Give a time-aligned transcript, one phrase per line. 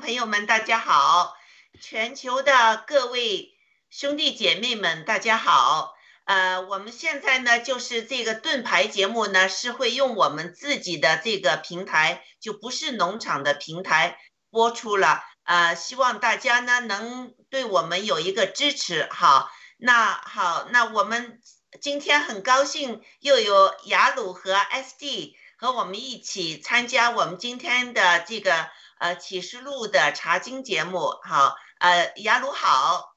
[0.00, 1.36] 朋友们大家好。
[1.80, 3.54] 全球的各位
[3.90, 5.94] 兄弟姐妹们大家好。
[6.24, 14.18] 呃我们现在呢就是这个盾牌节目呢是会用我们自己的这个平台就不是农场的平台
[14.50, 15.22] 播出了。
[15.44, 21.40] 呃希望大家呢能对我们有一个支持好那好那我们
[21.80, 28.68] 今天很高兴又有雅鲁和 sd 和我们一起参加我们今天的这个
[28.98, 33.14] 呃，启示录的查经节目好，呃，雅鲁好，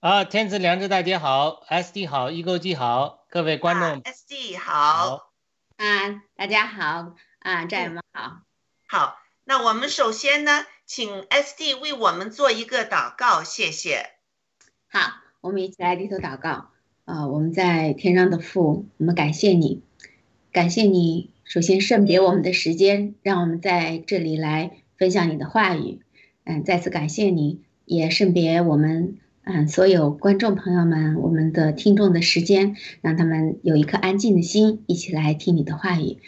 [0.00, 5.30] 啊，天赐良知，大家好，SD 好，易购记好，各位观众，SD 好，
[5.76, 8.40] 啊，大家好，啊，战友们好，
[8.86, 14.10] 好，那我们首先呢，请 SD 为我们做一个祷告，谢谢。
[14.90, 16.70] 好，我们一起来低头祷告，
[17.04, 19.82] 啊，我们在天上的父，我们感谢你，
[20.52, 24.82] 感谢你，首先圣别我们的时间，让我们在这里来。
[24.98, 26.00] 分享你的话语。
[26.44, 36.18] 嗯，再次感谢你，也圣别我们嗯所有观众朋友们，我们的听众的时间，让他们有一颗安静的心，一起来听你的话语。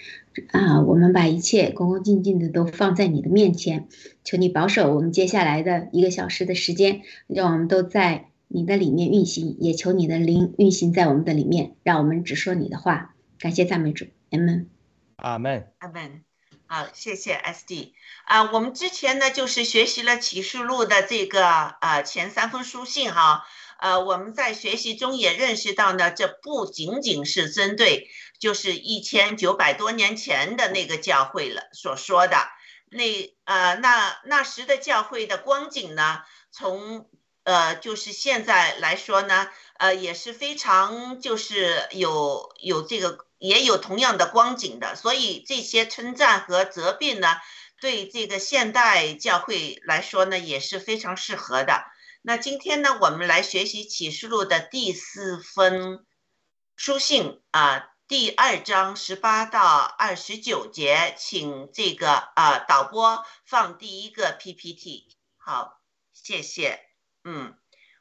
[0.53, 3.89] 啊，我们把一切恭恭敬敬的都放在你的面前，
[4.23, 13.15] 求你保守我们接下来的一个小时的时间，让我们都在你的里面运行，也求你的灵运行在我们的里面，让我们只说你的话。
[13.39, 14.67] 感谢赞美主，阿门。
[15.17, 16.30] 阿门，阿门。
[16.73, 17.95] 好，谢谢 SD。
[18.27, 21.45] 啊，我们之前呢就是学习了启示录的这个
[21.81, 23.45] 呃前三封书信哈。
[23.81, 28.09] 呃，我们在学习中也认识到呢，这不仅仅是针对。
[28.39, 32.39] 就是一千九百多年前的那个教会了所说的
[32.89, 36.21] 那呃那那时的教会的光景呢，
[36.53, 37.11] 从
[37.45, 39.49] 呃就是现在来说呢，
[39.79, 47.37] 呃也是非常就是有有这个也有同样的光景的，所以这些称赞和责备呢，
[47.81, 51.85] 对这个现代教会来说呢也是非常适合的。
[52.23, 56.05] 那今天呢，我们来学习启示录的第四封
[56.77, 57.87] 书信啊。
[58.07, 65.17] 第二章十八到二十九节，请这个呃导播放第一个 PPT。
[65.39, 65.81] 好，
[66.13, 66.90] 谢谢。
[67.25, 67.55] 嗯，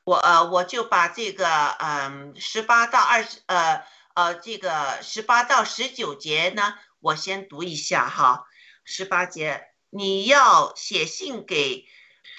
[0.04, 1.48] 我呃我就把这个
[1.80, 3.84] 嗯十八到二十呃
[4.14, 8.46] 呃这个十八到十九节呢，我先读一下哈。
[8.84, 11.88] 十八节，你要写信给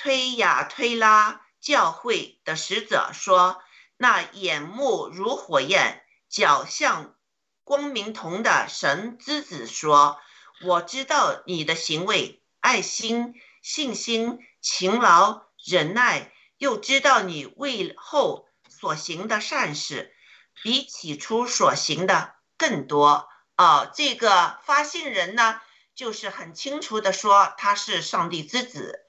[0.03, 3.63] 推雅推拉教会的使者说，
[3.97, 7.15] 那眼目如火焰，脚像。
[7.63, 10.19] 光明同的神之子说
[10.67, 20.15] ：“我知道你的行为、爱心、信心、勤劳、忍耐，又知道你为后所行的善事，
[20.63, 23.27] 比起初所行的更多。”
[23.57, 25.59] 啊，这个发信人呢，
[25.95, 29.01] 就是很清楚的说他是上帝之子，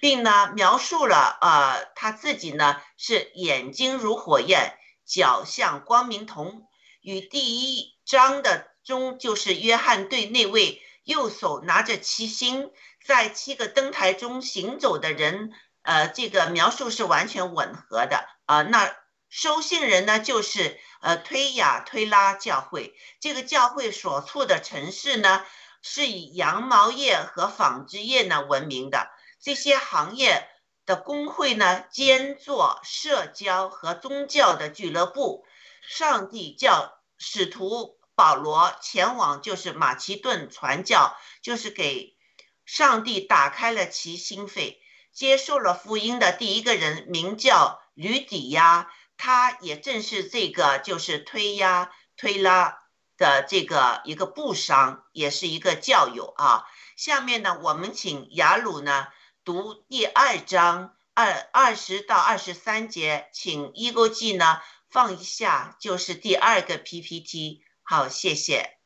[0.00, 6.68] 并呢描述了呃他自己呢是眼睛如火焰，脚像光明铜，
[7.00, 7.98] 与第一。
[8.06, 12.72] 章的中就是约翰对那位右手拿着七星
[13.06, 15.52] 在七个灯台中行走的人，
[15.90, 18.62] 呃，这个描述是完全吻合的啊。
[18.62, 18.96] 那
[19.28, 25.44] 收信人呢，就是呃推雅推拉教会，这个教会所处的城市呢，
[25.82, 29.10] 是以羊毛业和纺织业呢闻名的。
[29.40, 30.48] 这些行业
[30.86, 35.44] 的工会呢，兼做社交和宗教的俱乐部。
[35.82, 37.98] 上帝叫使徒。
[38.16, 42.18] 保罗前往就是马其顿传教，就是给
[42.66, 44.76] 上帝打开了其心扉，
[45.12, 52.78] 接受了福音的第一个人名叫吕底亚，他也正是这个就是推压推拉
[53.16, 56.64] 的这个一个布商，也是一个教友啊。
[56.96, 59.08] 下面呢，我们请雅鲁呢
[59.44, 67.62] 读第二章二二十到二十三节，请一勾记呢放一下，就是第二个 PPT。
[67.82, 68.79] 好，谢谢。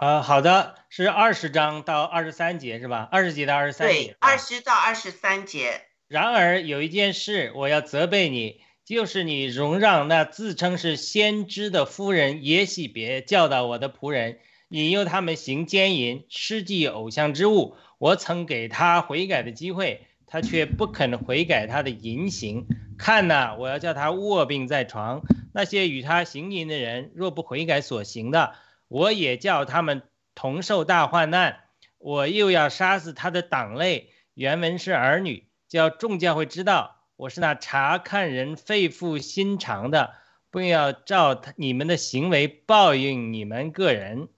[0.00, 3.06] 呃，好的，是二十章到二十三节是吧？
[3.12, 3.94] 二十节到二十三节。
[3.94, 5.82] 对，二十到二十三节。
[6.08, 14.38] 然而有一件事我要责备你，就是你容让那自称是先知的夫人耶喜别教导我的仆人，
[14.70, 17.76] 引诱他们行奸淫，施祭偶像之物。
[17.98, 22.66] 我曾给他悔改的机会，他却不肯悔改他的淫行。
[22.96, 25.20] 看呐，我要叫他卧病在床。
[25.52, 28.54] 那些与他行淫的人，若不悔改所行的，
[28.90, 30.02] 我也叫他们
[30.34, 31.68] 同受大患难。
[31.98, 40.14] 我又要杀死他的党类，原文是儿女，叫众教会知道，我是那查看人肺腑心肠的，
[40.50, 44.28] 不要照你们的行为报应你们个人。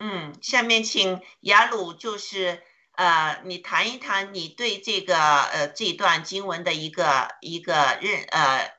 [0.00, 2.60] 嗯，下面请雅鲁，就是
[2.96, 8.76] 呃，你谈一谈你对这个呃这段经文的一个一个认呃。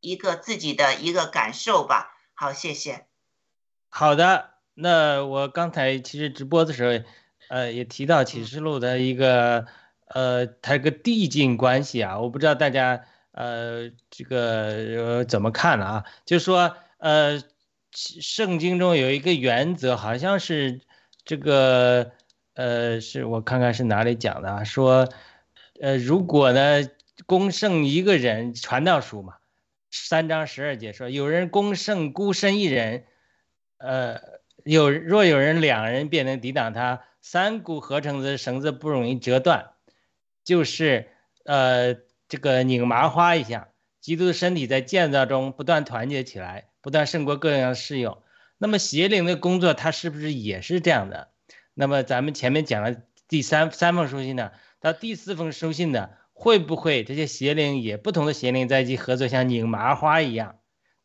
[0.00, 2.16] 一个自己的一个感受吧。
[2.32, 3.07] 好，谢谢。
[3.90, 7.04] 好的，那我刚才其实直播的时候，
[7.48, 9.66] 呃，也提到启示录的一个，
[10.06, 12.20] 呃，它个递进关系啊。
[12.20, 16.04] 我不知道大家呃这个呃怎么看了啊？
[16.24, 17.42] 就说，呃，
[17.92, 20.80] 圣经中有一个原则，好像是
[21.24, 22.12] 这个，
[22.54, 24.64] 呃，是我看看是哪里讲的啊？
[24.64, 25.08] 说，
[25.80, 26.88] 呃，如果呢，
[27.26, 29.34] 公圣一个人传道书嘛。
[29.90, 33.06] 三章十二节说，有人攻胜孤身一人，
[33.78, 34.20] 呃，
[34.64, 39.70] 有若有人两人便能抵挡他，三股合成的绳子不容易折断，
[40.44, 41.08] 就是
[41.44, 41.94] 呃
[42.28, 43.68] 这个拧麻花一样。
[44.00, 48.22] 基督的身体在建造中不断团结起来，不断胜过各样的试用。
[48.56, 51.28] 那么邪灵的工作，它是不是也是这样的？
[51.74, 52.96] 那么咱们前面讲了
[53.28, 60.57] 第三三封书信呢，到第四封书信呢，会不会这些邪灵也不同的邪灵在一起合作，像拧麻花一样？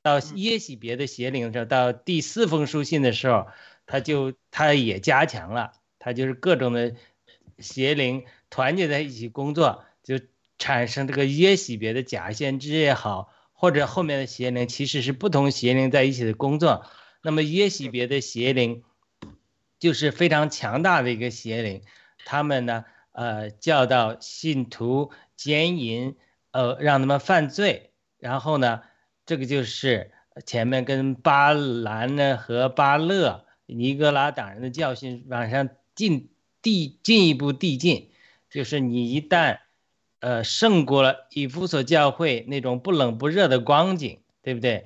[0.03, 3.47] 到耶喜别的邪灵的时候，到第四封书信的时候，
[3.87, 6.93] 他就他也加强了，他就是各种的
[7.57, 10.19] 邪灵团结在一起工作，就
[10.59, 16.85] 产生这个耶喜别的假先知也好，或者后面的邪灵其实是不同邪灵在一起的工作。
[17.21, 18.83] 那么耶喜别的邪灵
[19.79, 21.81] 就是非常强大的一个邪灵，
[22.25, 22.83] 他们呢，
[23.13, 26.17] 呃，教导信徒奸淫，
[26.51, 28.81] 呃，让他们犯罪，然后呢，
[29.25, 30.11] 这个就是
[30.45, 36.29] 前面跟巴兰呢和巴勒尼格拉党人的教训往上进
[36.61, 38.09] 递进一步递进，
[38.49, 39.59] 就是你一旦
[40.19, 44.85] 呃胜过了以弗所教会那种不冷不热的光景，对不对？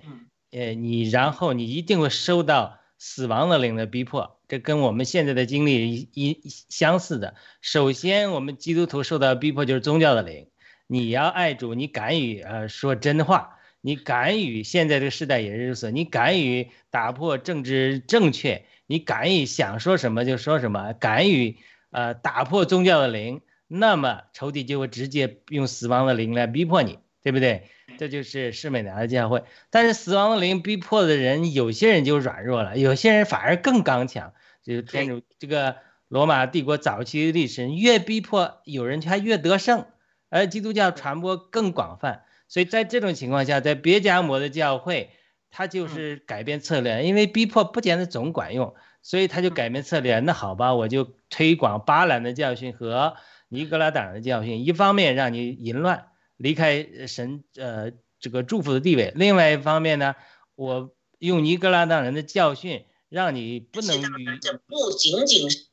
[0.51, 7.35] 呃，你然后你一定会收到死亡的灵的逼迫，这跟我们现在的经历一一相似的。
[7.61, 10.47] 首先，我们基督徒受到逼迫就是宗教的灵，
[10.87, 21.57] 你要爱主，你敢于呃说真话，你敢于现在这个时代也是如此，你敢于打破政治正确，你敢于想说什么就说什么，敢于
[21.91, 27.69] 呃打破宗教的灵，那么仇敌就会直接用死亡的灵来逼迫你，对不对？
[27.97, 34.33] 这就是施美拿的教会，但是死亡的灵逼迫的人，有些人就软弱了，有些人反而更刚强。
[34.63, 35.77] 就是天主这个
[36.09, 39.85] 罗马帝国早期的历史，越逼迫有人他越得胜，
[40.29, 42.23] 而基督教传播更广泛。
[42.47, 45.11] 所以在这种情况下，在别加摩的教会，
[45.49, 50.19] 他就是改变策略，因为逼迫不见得总管用，所以他就改变策略。
[50.19, 53.15] 那好吧，我就推广巴兰的教训和
[53.49, 56.09] 尼格拉党的教训，一方面让你淫乱。
[56.37, 60.15] 离开神呃这个祝福的地位，另外一方面呢，
[60.53, 65.65] 我用尼格拉党人的教训，让你不能与这不仅仅是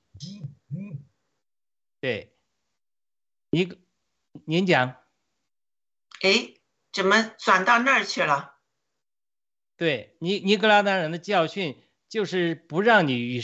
[2.01, 2.33] 对，
[3.51, 3.77] 您
[4.47, 4.97] 您讲，
[6.23, 6.55] 哎，
[6.95, 8.55] 怎么转到那儿去了？
[9.77, 11.77] 对，尼尼格拉当人的教训
[12.09, 13.43] 就是不让你与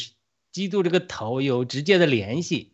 [0.53, 2.73] 基督这个头有直接的联系，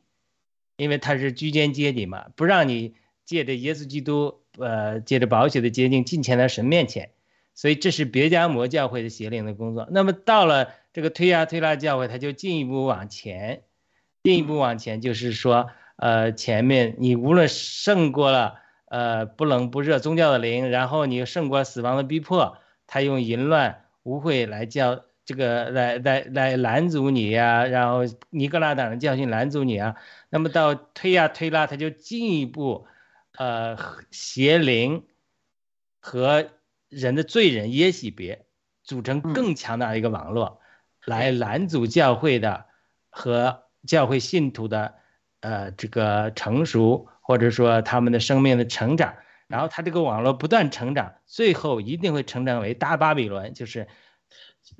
[0.76, 2.94] 因为他是居间阶级嘛，不让你。
[3.26, 7.10] 借着耶稣基督，呃，借着宝血的洁净，进前到神面前，
[7.56, 9.88] 所以这是别家摩教会的邪灵的工作。
[9.90, 13.64] 那么到了这个推亚推拉教会，他就进一步往前，
[14.22, 18.60] 进一步往前，就是说，呃，前面你无论胜过了，
[18.96, 28.00] 呃，不冷不热宗教的灵，然后你胜过死亡的逼迫，他用淫乱污秽来教这个来来来拦阻你呀，然后
[28.30, 29.96] 尼格拉党的教训拦阻你啊。
[30.30, 32.86] 那么到推呀推拉，他就进一步。
[33.38, 33.76] 呃，
[34.10, 35.04] 邪灵
[36.00, 36.48] 和
[36.88, 38.46] 人的罪人耶洗别
[38.82, 40.58] 组成更强大的一个网络，
[41.04, 42.64] 来拦阻教会的
[43.10, 44.94] 和教会信徒的
[45.40, 49.14] 呃这个成熟，或者说他们的生命的成长。
[49.48, 53.86] 然后他这个网络不断成长，最后一定会成长为大巴比伦，就是。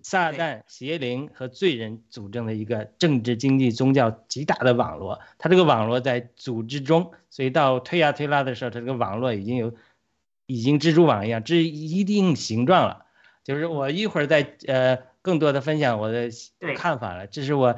[0.02, 9.72] 撒旦、邪灵和罪人组成的一个政治、经济、宗教极大的网络，他这个网络在组织中，所以到推呀推拉的时候，他这个网络已经有，
[10.46, 13.06] 已经蜘蛛网一样，这一定形状了。
[13.44, 16.30] 就是我一会儿再呃更多的分享我的
[16.74, 17.28] 看法了。
[17.28, 17.76] 这是我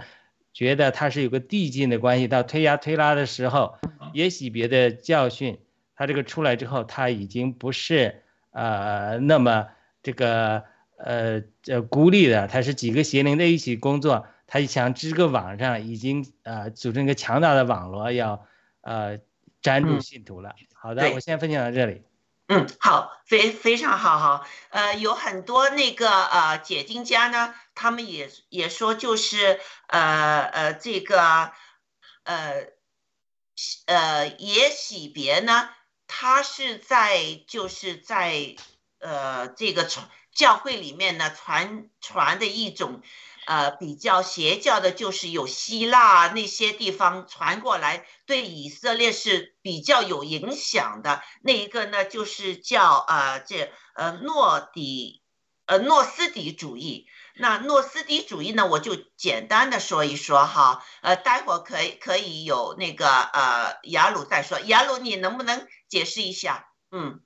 [0.59, 2.27] 觉得它是有个递进的关系。
[2.27, 3.79] 到推压推拉的时候，
[4.13, 5.61] 也许别的教训，
[5.95, 9.69] 它这个出来之后，它已经不是呃那么
[10.03, 10.65] 这个。
[11.01, 18.45] 呃，这孤立的，它是几个邪灵在一起工作，他想织个网上，已经呃组成一个强大的网络，要
[18.81, 19.21] 呃
[19.63, 20.57] 粘住信徒了。
[20.75, 22.03] 好的，我先分享到这里。
[22.51, 24.49] 嗯，好，非非常好哈。
[24.71, 31.53] 呃，有很多那个呃解经家呢，他们也也说，就是呃呃这个
[32.25, 32.69] 呃
[33.85, 35.69] 呃也喜别呢，
[36.07, 38.57] 他是在就是在
[38.99, 40.09] 呃这个传。
[40.33, 43.03] 教会里面呢传传的一种，
[43.49, 51.23] 呃，比较邪教的，就是有希腊那些地方传过来，对以色列是比较有影响的。
[51.41, 55.23] 那一个呢，就是叫呃这呃诺底，
[55.65, 57.07] 呃诺斯底主义。
[57.41, 64.61] 那诺斯底主义呢，我就简单的说一说哈，呃，待会儿可以可以有那个呃雅鲁再说。
[64.61, 66.69] 雅鲁，你能不能解释一下？
[66.91, 67.21] 嗯，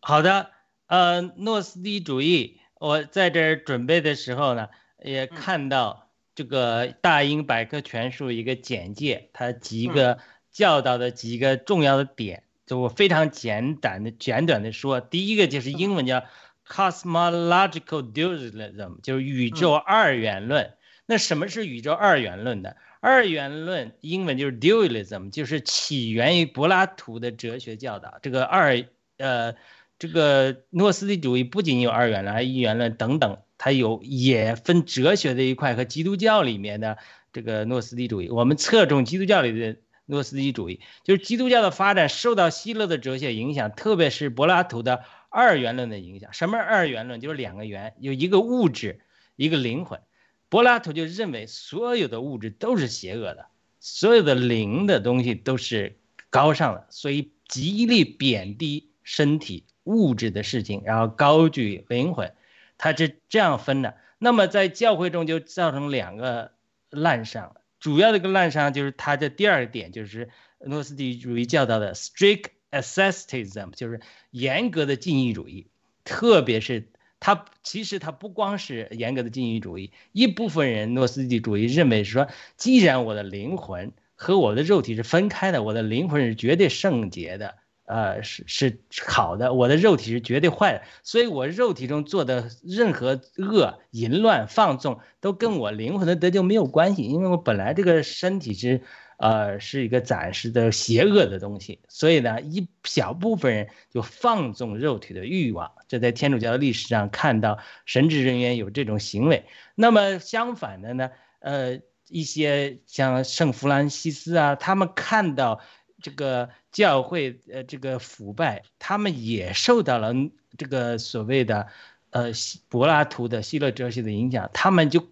[0.00, 0.50] 好的。
[0.88, 4.68] 呃，诺斯底主义，我在这儿准备的时候呢，
[5.02, 10.18] 也嗯看到这个《大英百科全书》一个简介，它嗯几个
[10.50, 16.24] 教导的几个重要的点，就我非常简短的简短的说，第一个就是英文叫
[16.66, 20.72] cosmological dualism，就是宇宙二元论。
[21.06, 22.72] 那什么是宇宙二元论呢？
[23.00, 28.18] 二元论英文就是 dualism，就是起源于柏拉图的哲学教导。
[28.20, 28.84] 这个二
[29.18, 29.54] 呃，
[30.00, 36.98] 这个诺斯底主义不仅有二元论，还有一元论等等，它有也分哲学的一块和基督教里面的
[37.32, 38.28] 这个诺斯底主义。
[38.28, 46.32] 我们侧重基督教里的诺斯底主义，就是基督教的发展受到希腊的哲学影响，特别是柏拉图的二元论的影响。
[46.32, 47.20] 什么二元论？
[47.20, 49.00] 就是两个元，有一个物质，
[49.34, 50.00] 一个灵魂。
[50.48, 53.46] 柏拉图就认为所有的物质都是邪恶的，
[53.80, 55.98] 所有的灵的东西都是
[56.30, 62.32] 高尚的，所以极力贬低身体物质的事情，然后高举灵魂，
[62.78, 63.96] 他是这样分的。
[64.18, 66.52] 那么在教会中就造成两个
[66.90, 75.68] 滥觞，主要的一个滥觞就是他的第二点，就是诺斯底主义教导的 strict asceticism，就是严格的禁欲主义，
[76.04, 76.88] 特别是。
[77.18, 82.28] 他其实他不光是严格的禁欲主义，一部分人诺斯底主义认为说，
[82.58, 87.56] 既然我的灵魂和我的肉体是分开的，我的灵魂是绝对圣洁的，
[87.86, 98.82] 呃，是是好的，我的肉体是绝对坏的，所以我肉体中做的任何恶、淫乱、放纵，都跟我灵魂的得救没有关系，因为我本来这个身体是。
[99.18, 107.56] 呃，是一个暂时的邪恶的东西，所以呢，一小部分人就放纵肉体的欲望，这在天主教的历史上看到
[107.86, 109.46] 神职人员有这种行为。
[109.74, 111.08] 那么相反的呢，
[111.38, 111.80] 呃，
[112.10, 115.60] 一些像圣弗兰西斯啊，他们看到
[116.02, 120.12] 这个教会呃这个腐败，他们也受到了
[120.56, 121.68] 这个所谓的
[122.10, 122.32] 呃
[122.68, 125.08] 柏拉图的希腊哲学的影响，他们就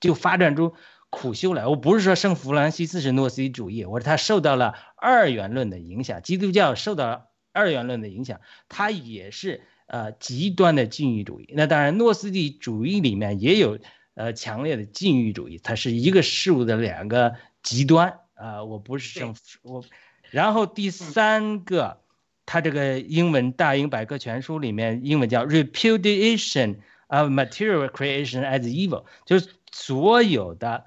[0.00, 0.74] 就发展出。
[1.08, 11.48] 苦修来，我不是说圣弗兰西斯是诺斯底主义，我说他受到了二元论的影响，基督教受到了二元论的影响，他也是呃极端的禁欲主义。
[11.54, 13.78] 那当然，诺斯底主义里面也有
[14.14, 18.66] 呃强烈的禁欲主义，它是一个事物的两个极端啊、呃。
[18.66, 19.84] 我不是圣我，
[20.30, 22.00] 然后第三个，
[22.44, 26.76] 它这个英文大英百科全书里面英文叫 repudiation
[27.08, 30.84] of material creation as evil，就是所有的。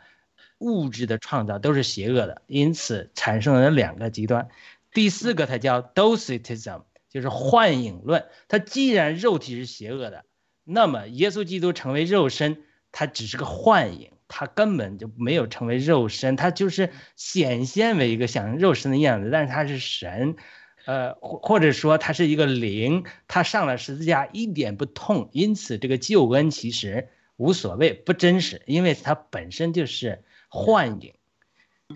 [0.62, 4.49] 物质的创造都是邪恶的，因此产生了两个极端。
[4.91, 8.25] 第四个它叫 docetism，就是幻影论。
[8.49, 10.25] 它既然肉体是邪恶的，
[10.65, 20.37] 那么耶稣基督成为肉身，它只是个幻影，它根本就没有成为肉身，他就是显现为一个像肉身的样子，但是他是神，
[20.85, 30.23] 呃，或或者说他是一个灵，他上了十字架一点不痛，因此这个救恩其实无所谓，不真实，因为它本身就是。
[30.51, 31.13] 幻影，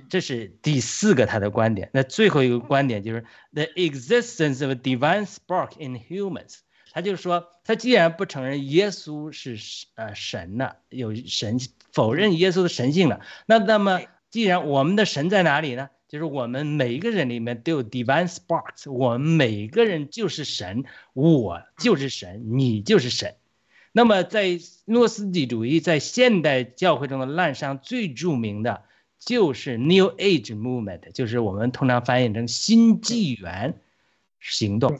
[0.10, 1.90] 这是第四个他的观点。
[1.92, 6.60] 那最后一个观点就是 the existence of a divine spark in humans。
[6.92, 9.58] 他就说，他既然不承认耶稣是
[9.96, 11.58] 呃神呢，有神
[11.94, 15.90] 否认耶稣的神性了，那那么既然我们的神在哪里呢？
[16.10, 23.36] 就是我们每一个人里面都有 divine sparks，我们每一个人就是神，我就是神，你就是神。
[23.92, 28.84] 那么，在诺斯底主义在现代教会中的滥觞，最著名的
[29.18, 33.82] 就是 New Age Movement，就是我们通常翻译成新纪元
[34.40, 35.00] 行动。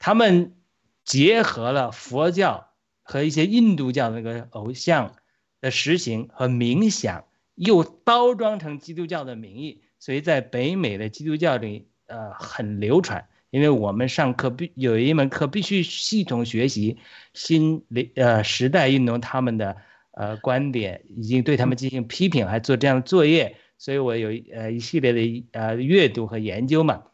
[0.00, 0.56] 他们
[1.04, 2.70] 结合了佛教
[3.02, 5.14] 和一些印度教那个偶像
[5.60, 13.26] 的实行和冥想，又包装成基督教的名义，所以在北美的基督教里，呃，很流传。
[13.50, 16.98] 因为我们上课必有一门课必须系统学习
[17.32, 17.82] 新
[18.14, 19.78] 呃时代运动他们的
[20.10, 27.04] 呃观点，已经对他们进行批评，还做这样的作业，所以我有呃一系列的呃阅读和研究嘛。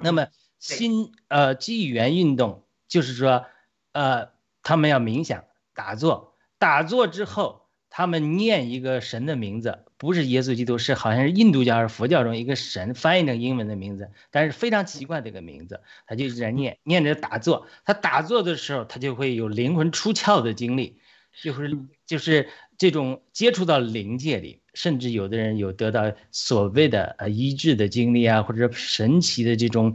[0.00, 0.28] 那么
[0.60, 3.46] 新呃纪元运动就是说
[3.90, 4.28] 呃
[4.62, 5.42] 他们要冥想
[5.74, 7.65] 打坐，打坐之后
[7.96, 9.78] 他们念一个神的名字。
[9.96, 17.66] 不是耶稣基督，是好像是印度教还是佛教中一个神翻译成英文的名字，但是非常奇怪的一个名字，他就在念念着打坐。
[17.86, 20.98] 他打坐的时候，他就会有灵魂出窍的经历，
[21.42, 29.94] 就是就是这种接触到灵界里，甚至有的人有得到所谓的呃医治的经历啊，或者神奇的这种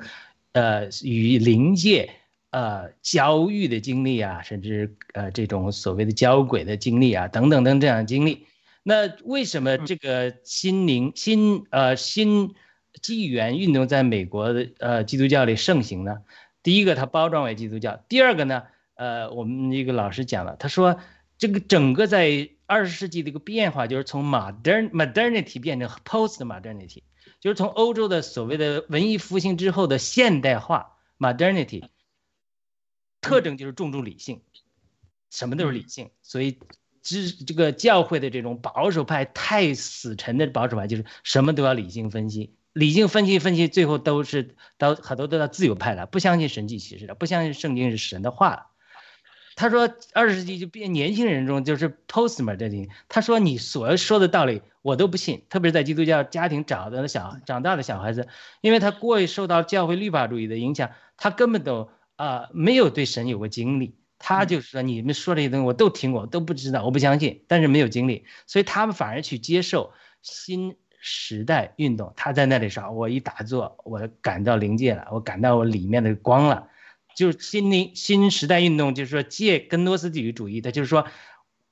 [0.53, 2.09] 呃与灵界
[2.51, 8.45] 呃交遇的经历啊，甚至呃这种所谓的交轨的经历啊，等等等这样的经历。
[8.83, 12.53] 那为什么这个心灵新呃新
[13.01, 16.19] 纪元运动在美国的呃基督教里盛行呢？
[16.63, 18.63] 第一个，它包装为基督教；第二个呢，
[18.95, 20.99] 呃，我们一个老师讲了，他说
[21.37, 27.01] 这个整个在二十世纪的一个变化，就是从 modern modernity 变成 post modernity，
[27.39, 31.83] 就是从欧洲的所谓的文艺复兴之后的现代化 modernity，
[33.21, 34.41] 特征就是重重理性，
[35.29, 36.59] 什么都是理性，所以
[37.01, 42.53] 知这个教会的这种保守派太死沉的保守派，就是什么都要理性分析。
[42.73, 48.67] 理性分析分析，最后都是到很多都到自由派了，不相信神迹奇事了，不相信圣经是神的话了。
[49.55, 52.87] 他说，二十世纪就变年轻人中就是 postmodern。
[53.09, 58.29] 他说你所说的道理我都不信，特别是在基督教家庭长大的小长大的小孩子，
[58.61, 61.89] 因为他过于受到教会律法主义的影响，他根本都
[62.25, 63.95] 啊没有对神有过经历。
[64.19, 70.75] 他就是说你们说这些东西我都听过，都不知道，我不相信，但是没有经历，所以他们反而去接受新。
[71.03, 76.67] 时代运动，他在那里说：“我一打坐，我感到灵界了，我感到我里面的光了。”
[77.17, 81.07] 就是心灵新时代运动，就是说借根多斯底主义，他就是说，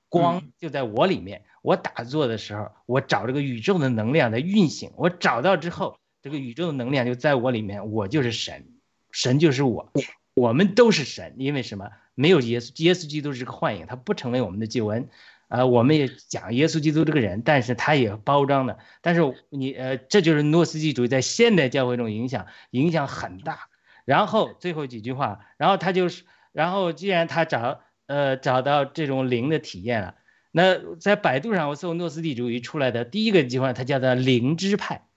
[0.07, 1.43] 光就在我里面。
[1.61, 4.89] 我打坐的时候，我找这个宇宙的能量的运行。
[4.95, 8.65] 我找到之后，这个宇宙的能量就在我里面，我就是神，
[9.11, 9.91] 神就是我，
[10.39, 11.35] 我们都是神。
[11.37, 11.89] 因为什么？
[12.15, 15.07] 没有耶稣，耶稣基督是个幻影，他不成为我们的救恩。
[15.47, 18.77] 呃，我们也讲耶稣基督这个人，但是他也包装的。
[19.01, 23.67] 但是你呃，这就是诺斯基主义在现代教会中影响影响很大。
[24.05, 30.15] 然后最后几句话，然后他就是，然后既然他找呃找到这种灵的体验了，
[30.51, 35.07] 那在百度上我搜诺斯底主义出来的第一个计划，他叫做灵知派，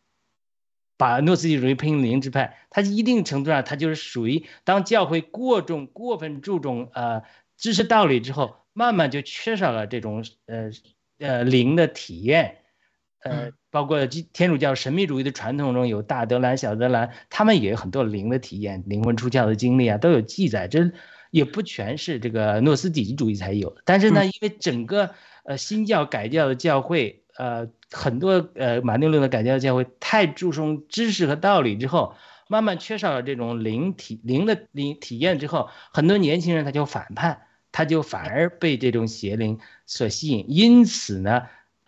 [1.03, 7.23] 把诺斯底主义拼成灵知派，它一定程度上它就是属于当教会过重过分注重呃
[7.57, 8.57] 知识道理之后。
[8.75, 10.71] 慢慢就缺少了这种呃
[11.19, 12.57] 呃灵的体验，
[13.23, 20.69] 呃，包括天主教神秘主义的传统中有大德兰、小德兰，他们也有很多灵的体验、灵魂出窍的经历啊，都有记载。
[20.69, 20.91] 这
[21.31, 23.77] 也不全是这个诺斯底主义才有。
[23.85, 25.11] 但是呢，因为整个
[25.45, 32.14] 呃新教改教的教会，呃很多呃马丁路的改教教会太注重知识和道理之后，
[32.49, 37.42] 慢慢缺少了这种灵体灵的灵体验之后，很多年轻人他就反叛。
[37.75, 41.45] 他就反而被这种邪灵所吸引，因此呢，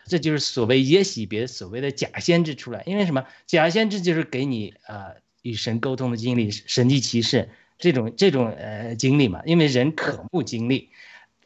[0.07, 2.83] 这就是所谓耶洗别所谓的假先知出来。
[2.87, 3.27] 因为什么？
[3.45, 9.43] 假先知就是给你呃与神沟通的经历，神迹奇事这种这种呃经历嘛。
[9.45, 10.89] 因为人渴慕经历，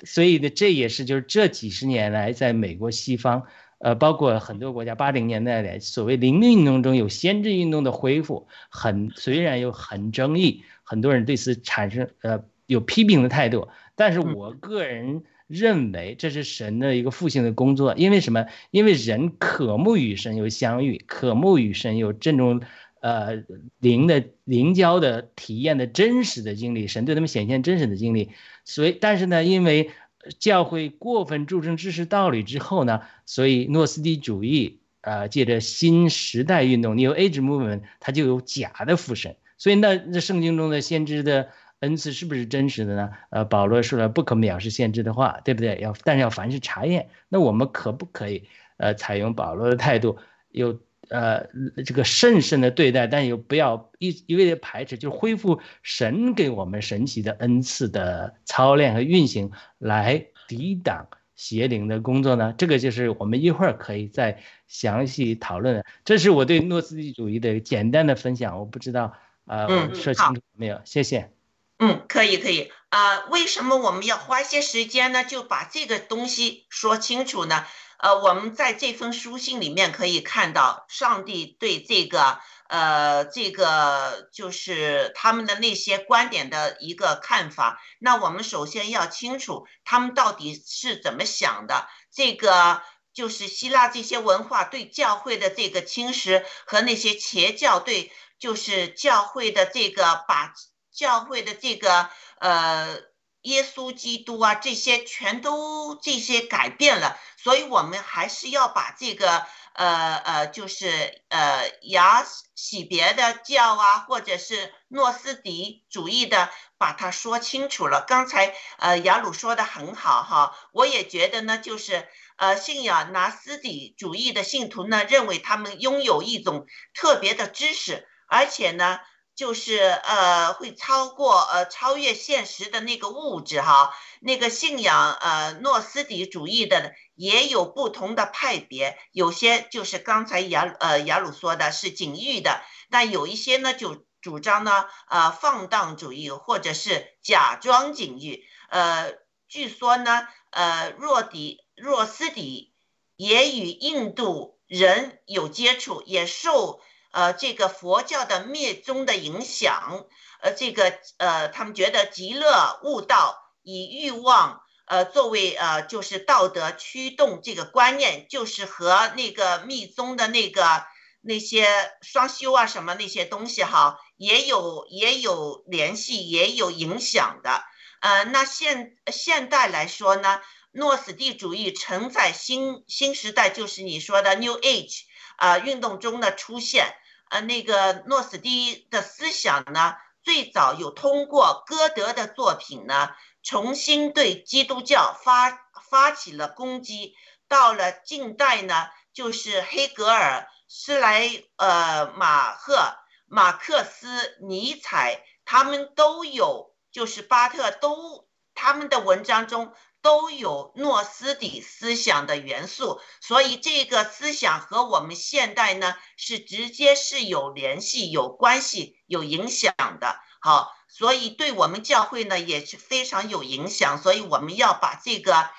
[0.04, 3.42] 所以呢，这也是就是这几十年来在美国西方，
[3.78, 13.68] 呃，包括很多国家八零年代的所谓灵运动中有先知运动的恢复，很虽然有很争议，很多人对此产生呃有批评的态度。
[13.94, 18.46] 但是我个人认为这是神的一个复兴的工作，因为什么？
[18.70, 22.60] 因为人渴慕与神有相遇，渴慕与神有这种
[23.00, 23.42] 呃
[23.80, 28.30] 灵的灵交的体验的真实的经历，神对他们显现真实的经历。
[28.64, 29.90] 所以，但是呢，因为
[30.38, 39.36] 教会过分注重知识道理之后呢，所以诺斯底主义啊，借着新时代运动 （New Age Movement），它就有假的父神。
[39.56, 41.48] 所以，那那圣经中的先知的。
[41.80, 43.10] 恩赐是不是真实的呢？
[43.30, 45.78] 呃，保罗说了不可藐视先知的话，对不对？
[45.80, 47.08] 要但是要凡事查验。
[47.28, 50.16] 那我们可不可以呃采用保罗的态度，
[50.50, 51.46] 有呃
[51.84, 62.54] 这个慎慎的对待，但又不要一一味的排斥，就恢复神给我们神奇的恩赐的操练和运行，来抵挡邪灵的工作呢？
[62.58, 65.84] 这个就是我们一会儿可以再详细讨论。
[66.04, 69.14] 这是我对诺斯底主义的简单的分享，我不知道
[69.46, 70.80] 呃说清楚没有？
[70.84, 71.30] 谢谢。
[71.78, 73.26] 嗯，可以可以啊。
[73.26, 75.22] 为什么我们要花些时间呢？
[75.22, 77.64] 就把这个东西说清楚呢？
[77.98, 87.80] 呃，我们在这封书信里面可以看到，上帝对这个呃这个就是他们的那些观点的一个看法。
[87.98, 91.88] 那我们首先要清楚他们到底是怎么想的。
[92.12, 92.82] 这个
[93.12, 100.54] 就是希腊这些文化对教会的这个侵蚀和那些邪教对就是教会的这个把。
[100.90, 102.98] 教会的这个呃，
[103.42, 118.03] 耶稣基督啊，这些全都这些改变了，所以我们还是要把这个呃呃，就是呃雅洗别的教啊，或者是诺斯底主义的，把它说清楚了。
[118.03, 128.98] 刚才呃雅鲁说的很好哈，我也觉得呢，就是呃信仰拿斯底主义的信徒呢，认为他们拥有一种特别的知识，而且呢。
[129.38, 133.94] 就是呃，会超过呃，超越现实的那个物质哈。
[134.18, 148.44] 那个信仰呃，诺斯底主义的也有不同的派别，有些就是刚才雅呃雅鲁说的是景域的，但有一些呢就主张呢，呃，放荡主义或者是假装禁欲。
[148.70, 149.12] 呃，
[149.46, 152.74] 据说呢，呃，若底若斯底
[153.14, 160.06] 也与印度人有接触，也受呃这个佛教的灭宗的影响。
[160.40, 170.84] 呃，这个呃，他们觉得极乐悟道以欲望呃作为呃就是道德驱动这个观念，就是和那个密宗的那个。
[171.20, 171.66] 那些
[172.00, 177.64] 双修啊，什么那些东西哈，也有也有联系，也有影响的。
[178.00, 180.40] 呃，那现现代来说呢，
[180.70, 185.02] 诺斯底主义承载新新时代，就是你说的 New Age
[185.38, 186.94] 啊运动中的出现。
[187.31, 193.11] 呃，那个诺斯蒂的思想呢，最早有通过歌德的作品呢，
[193.42, 195.51] 重新对基督教发
[195.90, 197.14] 发起了攻击。
[197.48, 200.46] 到了近代呢，就是黑格尔。
[200.70, 202.77] 斯莱呃马赫、
[203.24, 220.20] 马克思、尼采，他们都有，就是巴特都他们的文章中都有诺斯底思想的元素，所以这个思想和我们现代呢是直接是有联系、有关系、有影响的。
[220.40, 225.50] 好，所以对我们教会呢也是非常有影响，所以我们要把这个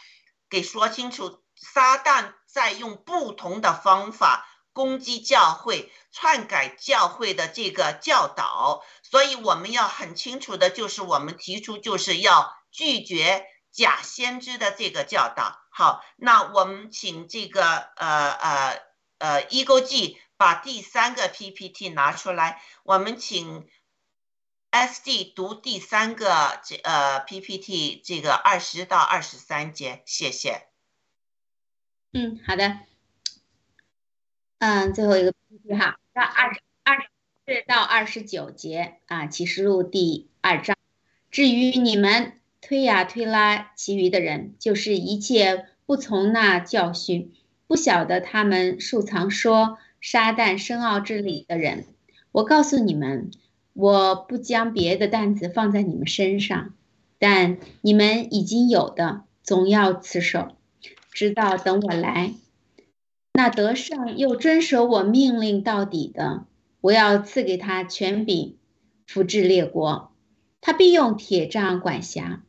[0.50, 1.42] 给说清楚。
[1.56, 4.46] 撒旦在用不同的方法。
[4.72, 15.60] 攻击教会、篡改教会的这个教导，所以我们要很清楚的，就是我们提出就是要拒绝假先知的这个教导。
[15.70, 17.64] 好，那我们请这个
[17.96, 18.82] 呃呃
[19.18, 23.68] 呃一勾记把第三个 PPT 拿出来，我们请
[24.72, 30.68] SD 读第三个这呃 PPT 这个二十到二十三节，谢谢。
[32.12, 32.80] 嗯，好的。
[34.60, 40.76] 嗯，最后一个 PPT 哈，到二十二四到二十九节啊，启示录第二章。
[41.32, 47.32] 至于你们推呀推拉其余的人，就是一切不从那教训、
[47.68, 51.86] 不晓得他们贮藏说撒旦深奥之理的人，
[52.32, 53.32] 我告诉你们，
[53.74, 56.74] 我不将别的担子放在你们身上，
[57.18, 60.50] 但你们已经有的，总要持守，
[61.12, 62.34] 直到等我来。
[63.34, 66.46] 那得胜又遵守我命令到底的，
[66.82, 68.58] 我要赐给他权柄，
[69.08, 70.12] 扶制列国。
[70.62, 72.44] 他必用铁杖管辖。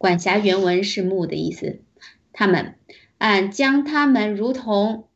[0.00, 1.82] 管辖原文是木的意思。
[2.32, 2.78] 他们，
[3.18, 5.10] 嗯，将他们如同，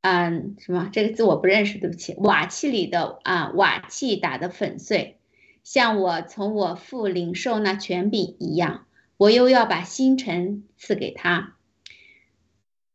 [0.00, 0.88] 嗯，什么？
[0.90, 2.14] 这个字我不认识，对不起。
[2.14, 5.18] 瓦器里的啊，瓦器打得粉碎，
[5.62, 8.86] 像我从我父领受那权柄一样。
[9.18, 11.56] 我又要把星辰赐给他。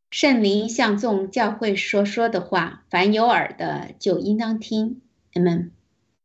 [0.10, 5.00] 圣灵向众教会说说的话，凡有耳的就应当听。
[5.34, 5.70] Amen。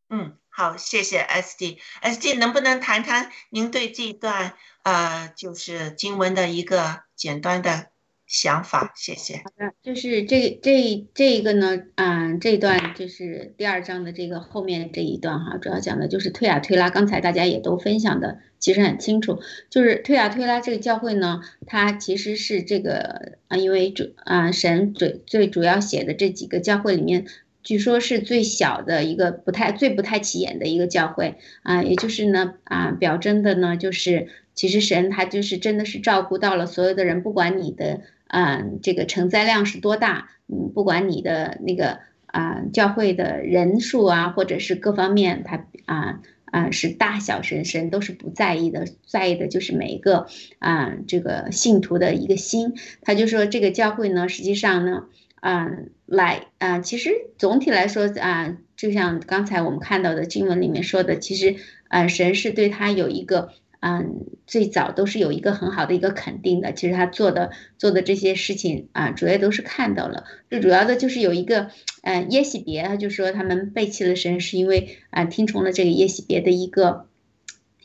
[0.09, 1.79] 嗯，好，谢谢 S D。
[2.01, 7.91] S D 能不能谈谈您对这段呃，就是经文的一个简单的？
[8.27, 9.37] 想法，谢谢。
[9.37, 16.91] 好的，就是这这这一个呢，嗯，这一段就是第二章的这个后面这一段哈，主要讲的就是推啊推拉。
[16.91, 19.41] 刚才大家也都分享的其实很清楚，
[19.71, 27.27] 就是推啊推拉这个教会呢，它其实是这个啊，因为主啊神最最主要写的这几个教会里面，
[27.69, 38.01] 据说是最小的一个，不太最不太起眼的一个教会啊，也就是呢啊表征的呢，就是其实神他就是真的是照顾到了所有的人，不管你的。
[38.31, 40.29] 嗯，这个承载量是多大？
[40.49, 50.27] 嗯，不管你的那个啊，教会的人数啊，或者是各方面，他啊啊是大小神神都是不在意的，在意的就是每一个
[50.59, 52.75] 啊这个信徒的一个心。
[53.01, 55.05] 他就说这个教会呢，实际上呢，
[55.41, 61.55] 嗯，来啊，其实总体来说啊，就像刚才我们看到的经文里面说的，其实
[61.89, 63.53] 啊，神是对他有一个。
[63.81, 70.25] 嗯，最早都是有一个很好的一个肯定的，其实他做的做的这些事情啊，主要都是看到了。
[70.51, 71.71] 最主要的就是有一个，
[72.03, 77.07] 嗯，耶喜别，他就说他们背弃了神，是因为啊听从了这个耶喜别的一个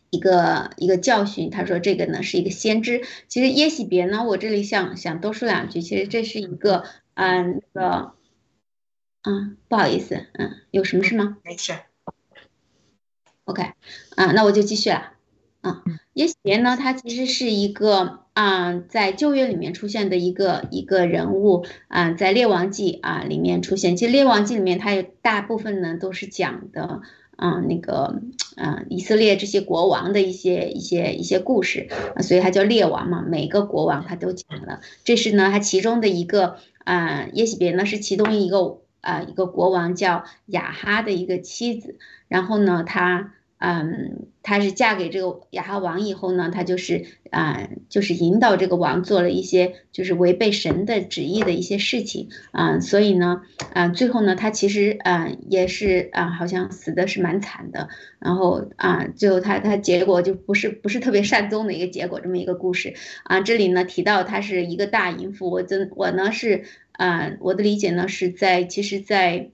[0.09, 1.51] 一个一个教训。
[1.51, 3.03] 他说这个呢是一个先知。
[3.27, 5.83] 其实耶喜别呢，我这里想想多说两句。
[5.83, 8.13] 其实这是一个，嗯，那个，
[9.23, 11.37] 嗯，不好意思，嗯，有什么事吗？
[11.43, 11.73] 没事。
[13.45, 13.61] OK，
[14.15, 15.11] 啊，那我就继续了。
[15.61, 16.75] 啊，耶喜别呢？
[16.75, 23.95] 他其实是一个啊，在旧约里面出现的一个一个人物啊，在列王记啊里面出现。
[23.95, 27.01] 其实列王记里面，它有大部分呢都是讲的
[27.37, 28.21] 啊那个
[28.57, 33.21] 啊以色列这些国王的一些一些一些故事啊，所以它叫列王嘛。
[33.25, 34.81] 每个国王他都讲了。
[35.05, 43.33] 这是呢，他其中的一个啊，耶喜别呢是其中一个啊一个国王叫雅哈的一个妻子，然后呢，他。
[43.65, 53.41] 嗯，她是嫁给这个亚哈王以后呢，她就是啊，就是引导这个王做了一些就是违背神的旨意的一些事情啊，所以呢，
[53.73, 57.87] 啊，最后呢，她其实啊也是啊，好像死的是蛮惨的，
[58.19, 69.51] 然后啊，最后她她结果就不是不是特别善终的一个结果，这么一个故事啊，这里呢提到她是一个大淫妇，我真我呢是啊，我的理解呢是在其实，在。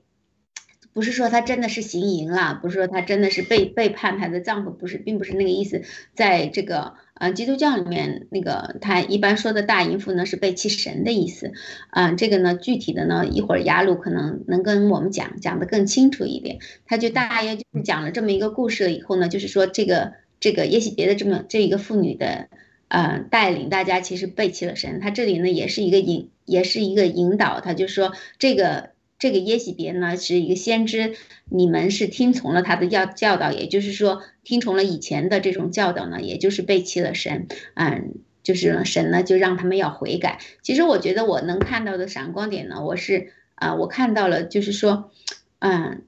[0.92, 5.84] 不是说他真的是行淫了，不是说他真的是背背叛他的丈夫，不是，并不是那个意思。
[6.14, 11.54] 在这个呃基督教里面，那个他一般说的大淫妇呢是背弃神的意思，
[11.92, 16.58] 啊，这个呢具体的呢一会儿雅鲁可能能跟我们讲讲的更清楚一点。
[16.86, 22.50] 他就大约就是讲了这么一个故事了以后呢，就是说这个这个耶喜别的这么这一个妇女的
[22.88, 28.90] 呃带领大家其实背弃了神，他这里呢也是一个引也是一个引导，他就说这个。
[29.20, 31.16] 这个耶喜别呢是一个先知，
[31.50, 40.40] 你们是听从了他的教教导，也就是说听从了以前的这种教导呢，也就是背弃了神，嗯，就是神呢就让他们要悔改。
[40.64, 45.12] 其实我觉得我能看到的闪光点呢，我是啊，我看到了，就是说，
[45.60, 46.04] 嗯。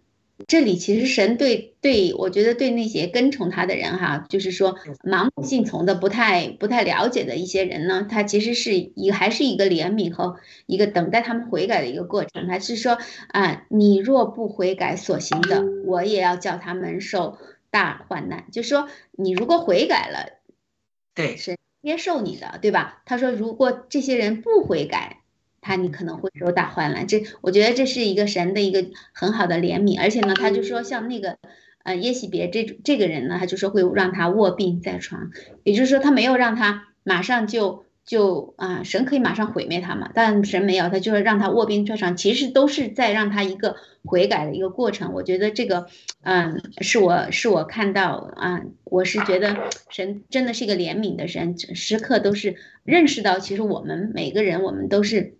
[0.47, 12.47] 这里其实神对对我觉得对那些跟从他的人哈，就是说盲目信从的、不太不太了解的一些人呢，他其实是一还是一个怜悯和一个等待他们悔改的一个过程。
[12.47, 12.97] 他是说
[13.30, 17.38] 啊，你若不悔改所行的，我也要叫他们受
[17.69, 18.45] 大患难。
[18.51, 20.39] 就说你如果悔改了，
[21.15, 23.01] 对，是接受你的，对吧？
[23.06, 25.20] 他说如果这些人不悔改。
[25.62, 31.38] 他你可能会受大患难，这我觉得这是一个神的一个很好的怜悯，而且呢，他就说像那个，
[31.84, 35.30] 呃，耶喜别这这个人呢，他就说会让他卧病在床，
[35.63, 45.13] 也就是说他没有让他马上就就啊，神可以马上毁灭他嘛，但神没有，他就是让他卧病在床，其实都是在让他一个悔改的一个过程。
[45.13, 45.86] 我觉得这个，
[46.24, 49.56] 嗯，是我是我看到啊，我是觉得
[49.89, 55.36] 神真的是一个怜悯的神，时刻都是认识到，其实我们每个人我们都是。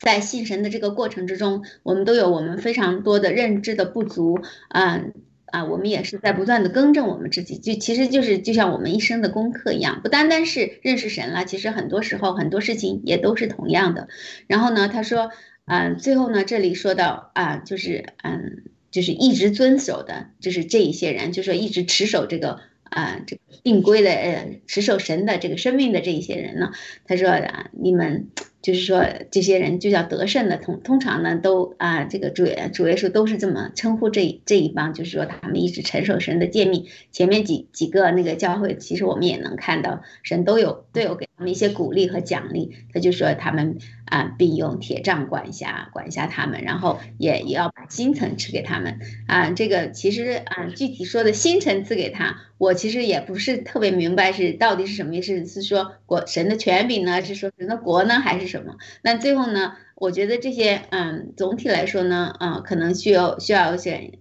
[0.00, 5.02] 在信神的这个过程之中，我们都有我们非常多的认知的不足，啊
[5.44, 14.08] 啊，我们也是在不断的更正我们自己，就其实就是就像我们一生的功课一样，不单单是认识神了，其实很多时候很多事情也都是同样的。
[14.46, 15.30] 然后呢，他说，
[15.66, 26.70] 嗯，最后呢，这里说到啊，就是嗯，就是一直遵守的，就是这一些人，就说一直持守这个啊这个定规的，呃，持守神的这个生命的这一些人呢，
[27.04, 28.30] 他说啊，你们。
[28.62, 32.44] 就是说，这些人就叫得胜的，通通常呢都啊，这个主
[32.74, 36.86] 主耶稣都是这么称呼这这一帮，就是说他们一直承受神的诫命。
[37.10, 42.76] 前面几几个那个教会，其实我们也能看到，神都有都有给他们一些鼓励和奖励。
[42.92, 49.48] 他就说他们啊，并用铁杖管辖管辖他们，然后也也要把星辰赐给他们啊。
[49.52, 58.49] 这个其实啊，具体说的星辰赐给他，我其实也不是特别明白是到底是什么意思，是说国神的权柄呢，是说神的国呢，还是？
[58.50, 58.76] 什么？
[59.02, 59.76] 那最后呢？
[59.94, 64.12] 我觉得这些，嗯，总体来说呢，啊，可能需要需要选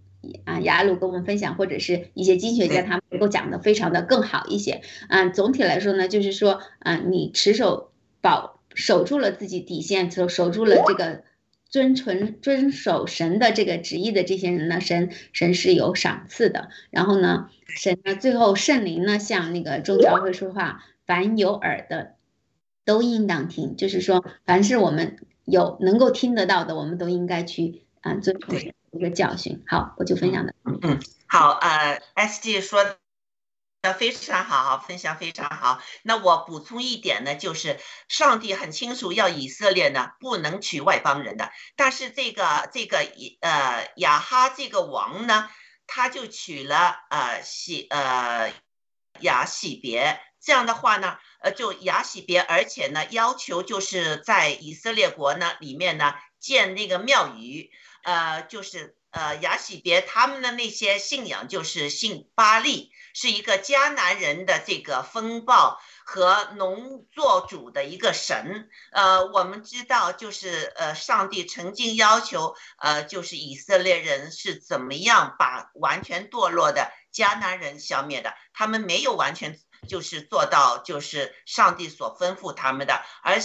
[0.44, 4.82] 啊，雅鲁跟我们分享，或者是一些经学家他们能够讲的非常的更好一些。
[5.08, 11.24] 啊，总体来说呢，就是说，啊，你持守保守住了自己底线，守守住了这个
[11.70, 16.68] 遵纯遵守神的这个旨意的这些人呢，神神是有赏赐的。
[16.90, 22.19] 然后呢，神呢，最后圣灵呢，向那个众教会说话，凡有耳的。
[22.90, 28.58] 都应当听，就是说，凡是我们有能够听得到的，我们都应该去啊遵守
[28.90, 29.64] 一个教训。
[29.68, 30.56] 好，我就分享的。
[30.66, 35.84] 嗯，好，呃，S G 说的非常好，分享非常好。
[36.02, 43.06] 那我补充一点呢，就是上帝很清楚要以色列呢不能娶外邦人的，但是这个这个
[43.42, 45.48] 呃亚哈这个王呢，
[45.86, 48.52] 他就娶了呃喜呃
[49.20, 51.20] 雅喜别，这样的话呢。
[51.42, 57.72] 呃，就雅喜别，而且呢，要求就是在以色列国呢里面呢建那个庙宇，
[58.04, 68.70] 呃，就是呃雅喜别他们的那些信仰就是信巴利，是一个迦南人的这个风暴和农作主的一个神。
[68.92, 79.58] 呃，我们知道就是呃上帝曾经要求呃就是以色列人是怎么样把完全堕落的迦南人消灭的，他们没有完全。
[79.88, 83.04] 就是做到，就是上帝所吩咐他们的。
[83.24, 83.40] 而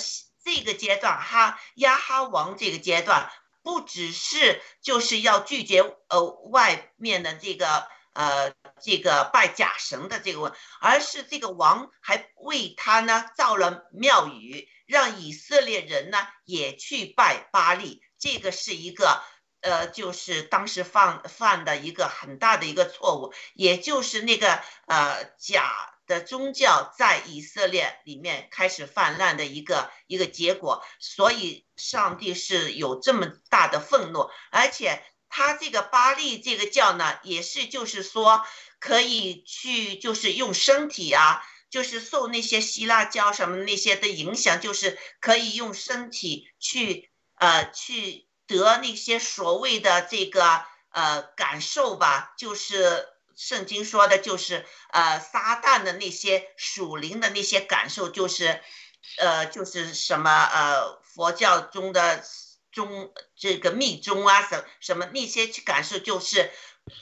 [0.45, 3.31] 这个阶段，哈亚哈王这个阶段，
[3.63, 18.03] 不只是就是要拒绝呃外面的这个呃这个拜假神的这个问，而是这个王还为他呢造了庙宇，让以色列人呢也去拜巴利。
[18.19, 19.23] 这个是一个
[19.61, 38.45] 呃，就是当时犯犯的一个很大的一个错误，也就是那个呃假的宗教在以色列里面开始泛滥的一个一个结果，所以上帝是有这么大的愤怒，而且他这个巴利这个教呢，也是就是说
[38.79, 48.29] 可以去就是用身体啊，就是受那些希腊教什么那些的影响，就是可以用身体去呃去。
[48.47, 58.61] 得那些所谓的这个呃感受吧，就是圣经说的，就是呃撒旦的那些属灵的那些感受，就是
[59.19, 62.25] 呃就是什么呃佛教中的
[62.73, 66.51] 中这个密宗啊什什么那些感受，就是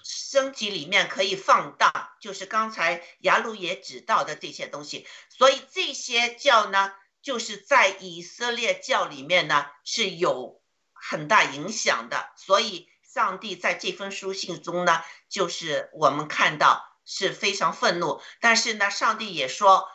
[0.05, 10.61] 身体里面可以放大，就是刚才雅鲁也指到的这些东西，所以这些教呢，就是在以色列教里面呢是有。
[11.05, 18.23] 很大影响的，所以上帝在这封书信中呢，就是我们看到是非常愤怒。
[18.41, 19.87] 但是呢，上帝也说，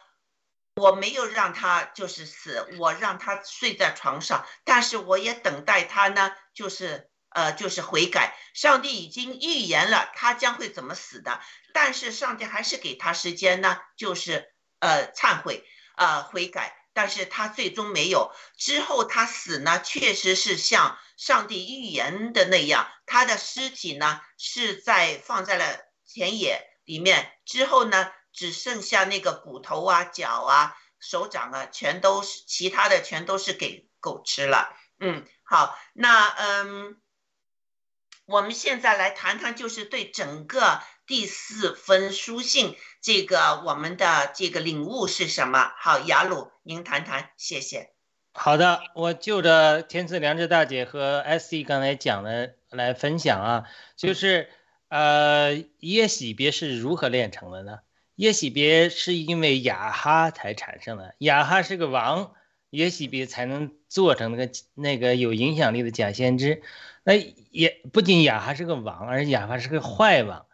[0.75, 8.37] 我没有让他就是死，我让他睡在床上，但是我也等待他呢，就是呃，就是悔改。
[8.53, 11.41] 上帝已经预言了他将会怎么死的，
[11.73, 15.65] 但是上帝还是给他时间呢，就是呃忏悔，
[15.95, 16.75] 呃悔改。
[16.97, 25.77] 但是他最终没有，之后他死呢，确实是像上帝预言的那样，他的尸体呢是在放在了
[26.07, 34.75] 田野里面，之后呢只剩下那个骨头啊、脚啊、手掌啊，全都是其他的全都是给狗吃了。
[34.99, 36.99] 嗯，好，那嗯，
[38.25, 40.81] 我们现在来谈谈，就是对整个。
[41.07, 45.71] 第四封书信，这个我们的这个领悟是什么？
[45.79, 47.91] 好，雅鲁，您谈谈，谢谢。
[48.33, 53.63] 好的，我就着天赐良知大姐和 S C 刚才讲的来分享啊，
[53.95, 54.49] 就是
[54.89, 57.79] 呃，耶喜别是如何炼成的呢？
[58.15, 62.33] 耶喜别是因为雅哈才产生的，雅哈是个王，
[62.71, 66.61] 耶喜别才能做成那个那个有影响力的假先知。
[67.05, 70.46] 那也不仅雅哈是个王，而且雅哈是个坏王。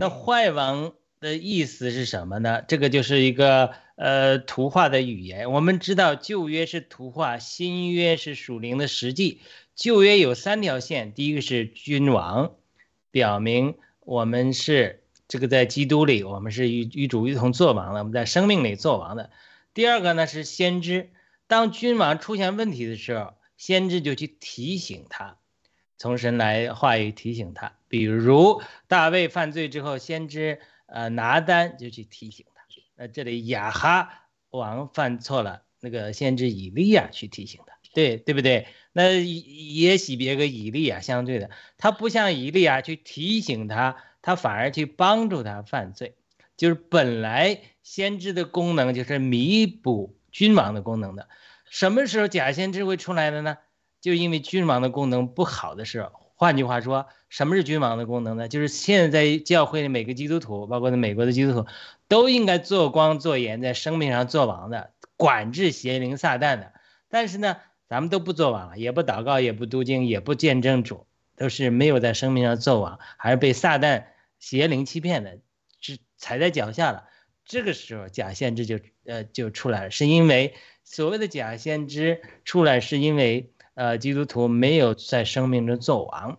[0.00, 2.62] 那坏王的意思是什么呢？
[2.66, 5.52] 这个就是一个呃图画的语言。
[5.52, 9.42] 我们知道旧约是图画，新约是属灵的实际。
[9.74, 12.52] 旧约有三条线，第一个是君王，
[13.10, 19.28] 表明我们是这个在基督里，我们是与与主一同作王的，我们在生命里作王的。
[19.74, 21.10] 第二个呢是先知，
[21.46, 25.36] 当君王出现问题的时候，先知就去提醒他。
[25.98, 32.62] 从神来话语提醒他，比如大卫犯罪之后，先知呃拿单就去提醒他。
[32.94, 38.68] 那这里亚哈王犯错了，那个先知以利亚去提醒他，对对不对？
[38.92, 46.14] 那也许别个以利亚相对的，他不像以利亚去提醒他，他反而去帮助他犯罪。
[46.56, 51.28] 就是本来先知的功能就是弥补君王的功能的，
[51.64, 53.56] 什么时候假先知会出来的呢？
[54.00, 58.48] 就因为君王的功能不好的时候，换句话说，什么是君王的功能呢？
[58.48, 61.66] 就是现在教会的每个基督徒，包括在美国的基督徒，
[62.08, 66.72] 都应该做光做盐，在生命上做王的，管制邪灵撒旦的。
[67.10, 67.58] 但是呢，
[67.90, 74.04] 咱们都不做王了，也不祷告，也不读经，也不见证主，都是没有在生命上做王，还是被撒旦
[74.38, 75.40] 邪灵欺骗的，
[75.82, 77.04] 是踩在脚下了。
[77.44, 83.52] 这个时候，假先知就呃就出来了，是因为所谓的假先知出来，是因为。
[83.74, 86.38] 呃，基督徒没有在生命中做王，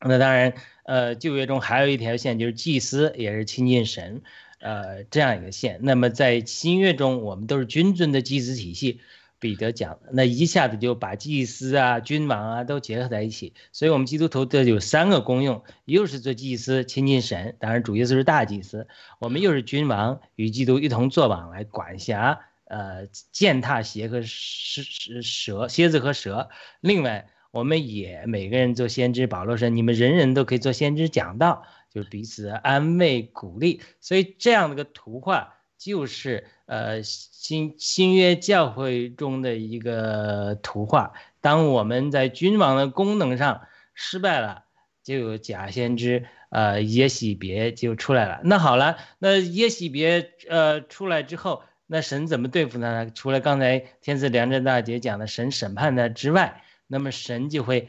[0.00, 0.54] 那当然，
[0.84, 4.22] 呃，旧约中还有一条线，就是祭司也是亲近神，
[4.60, 5.78] 呃，这样一个线。
[5.82, 9.00] 那么在新约中，我们都是君尊的祭司体系。
[9.40, 13.54] 彼得讲，那一下子就把祭司啊、君王啊都结合在一起。
[13.70, 18.88] 所以，我们基督徒的有三个功用：又是做祭司亲近神，当然主耶稣是大祭司；
[19.20, 22.40] 我们又是君王，与基督一同作王来管辖。
[22.68, 24.82] 呃，践踏蝎和蛇
[25.22, 26.50] 蛇蝎子和蛇。
[26.80, 29.26] 另外，我们也每个人做先知。
[29.26, 41.14] 保罗说：“你们人人都可以做先知，讲道，就是彼此安慰鼓励。”所以，这样的一个图画就是呃新新约教会中的一个图画。
[41.40, 43.62] 当我们在君王的功能上
[43.94, 44.64] 失败了，
[45.02, 48.42] 就有假先知呃耶喜别就出来了。
[48.44, 51.62] 那好了，那耶喜别呃出来之后。
[51.90, 53.10] 那神怎么对付他呢？
[53.10, 57.88] 除了刚才天赐良知大姐讲的神审判他之外，那么神就会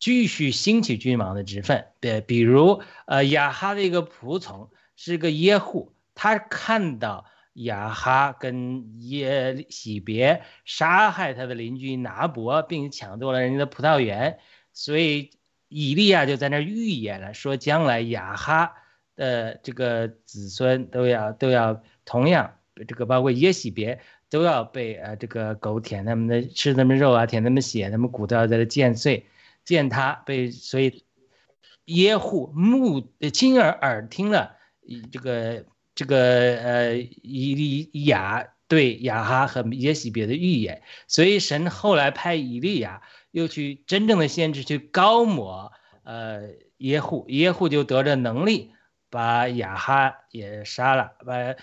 [0.00, 1.86] 继续兴起君王的职分。
[2.00, 14.40] 对，比如呃亚哈的一个仆从是个耶户，他看到亚哈跟耶喜别杀害他的邻居拿伯，并抢夺了人家的葡萄园，
[14.72, 15.30] 所以
[15.68, 18.74] 以利亚就在那预言了，说将来亚哈
[19.14, 24.00] 的这个子孙都要都要同样，这个包括耶喜别
[24.30, 29.26] 都要被呃这个狗舔他们的吃他们肉啊，舔他们血，他们骨头要在这见碎，
[29.64, 31.04] 见他被所以
[31.84, 34.56] 耶户目亲耳耳听了
[35.10, 35.64] 这个
[35.94, 43.02] 这个呃以利亚对亚哈和耶喜别的预言，所以神后来派以利亚。
[43.30, 45.70] 又去真正的先知去高抹，
[46.02, 46.48] 呃
[46.78, 48.72] 耶户，耶户就得着能力，
[49.10, 51.54] 把亚哈也杀了，把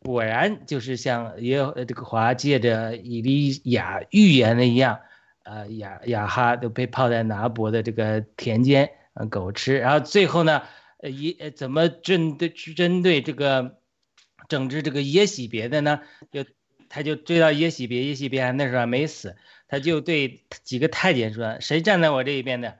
[0.00, 5.00] 果然就是像耶这个华借着以利亚预言的一样，
[5.44, 10.62] 呃亚亚哈都被泡在拿伯的这个田间，呃狗吃，然后最后呢，
[10.98, 13.78] 呃耶怎么针对去针对这个
[14.48, 16.00] 整治这个耶喜别的呢？
[16.32, 16.44] 就
[16.88, 19.36] 他就追到耶喜别，耶喜别那时候还没死。
[19.68, 22.76] 他就对几个太监说：“谁站在我这一边的？”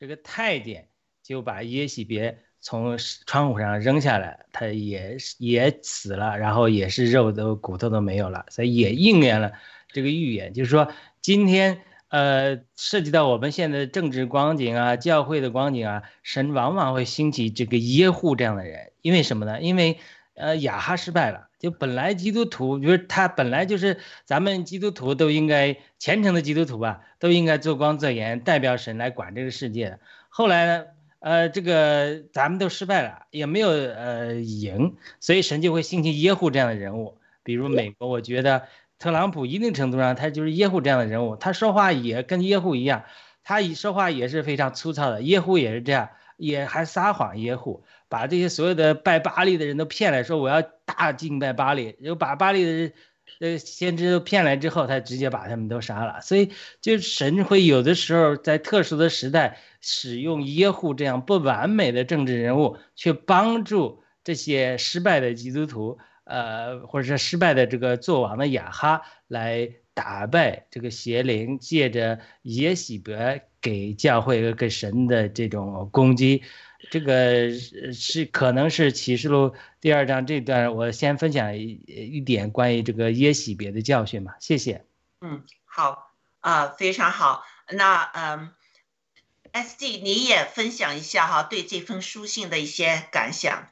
[0.00, 0.88] 这个太监
[1.22, 2.96] 就把耶喜别从
[3.26, 9.52] 窗户上扔下来，他也也死了，然后也是肉都骨头都没有了，所以也应验了
[9.92, 19.60] 这个预言，就是说今天呃涉及到我们现在的政治光景啊、教会的光景啊，神往往会兴起这个耶户这样的人，因为什么呢？
[19.60, 19.98] 因为
[20.34, 21.48] 呃亚哈失败了。
[21.60, 29.98] 就本来基督徒，就是他本来就是咱们基督徒都应该虔诚的基督徒吧，都应该做光做盐，代表神来管这个世界。
[30.30, 30.86] 后来呢，
[31.20, 37.18] 呃，这个咱们都失败了，也没有呃赢，所以神就会兴起耶户这样的人物。
[37.42, 38.66] 比如美国，我觉得
[38.98, 43.04] 特朗普一定程度上他就是耶户这样的人物，他说话也跟耶户一样，
[43.44, 45.22] 他一说话也是非常粗糙的。
[45.22, 47.38] 耶户也是这样，也还撒谎。
[47.38, 47.84] 耶户。
[48.08, 52.92] 把这些所有的拜巴利的人都骗来，说我要大敬拜巴利，又把巴利的
[53.40, 56.20] 呃先知都骗来之后，他直接把他们都杀了。
[56.20, 73.14] 所以，就神会有的时候在特殊的时代使用耶户这样不完美的政治人物，去帮助这些失败的基督徒，呃，或者是失败的这个做王的亚哈来打败这个邪灵，借着耶喜伯
[73.60, 76.42] 给教会给神的这种攻击。
[76.90, 77.52] 这个
[77.92, 84.36] 是可能是启示录第二章这段，我先分享一一点关于这个耶喜别的教训吧。
[84.40, 84.84] 谢谢。
[85.20, 87.44] 嗯，好啊，非常好。
[87.68, 88.52] 那嗯
[89.52, 93.68] ，S D 你也分享一下哈，对这封书信的一些感想。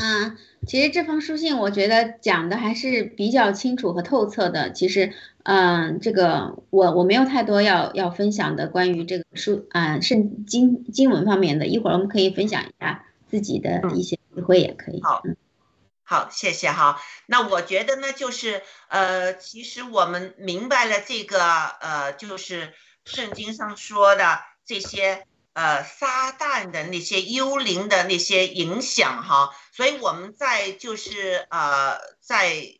[0.00, 4.70] 嗯，其实这封书信我觉得讲的还是比较清楚和透彻的。
[4.70, 11.66] 其实，嗯，这个我我没有太多要要分享的关于这个书啊圣经经文方面的。
[11.66, 15.02] 一会儿我们可以分享一下自己的一些体会，也可以。
[15.02, 15.20] 好，
[16.04, 17.00] 好，谢谢哈。
[17.26, 21.40] 那我觉得呢，就是呃，其实我们明白了这个
[21.80, 22.72] 呃，就是
[23.04, 25.24] 圣经上说的这些。
[25.58, 32.76] 呃，撒旦的那些幽灵的那些影响哈，所以我们在就是呃，在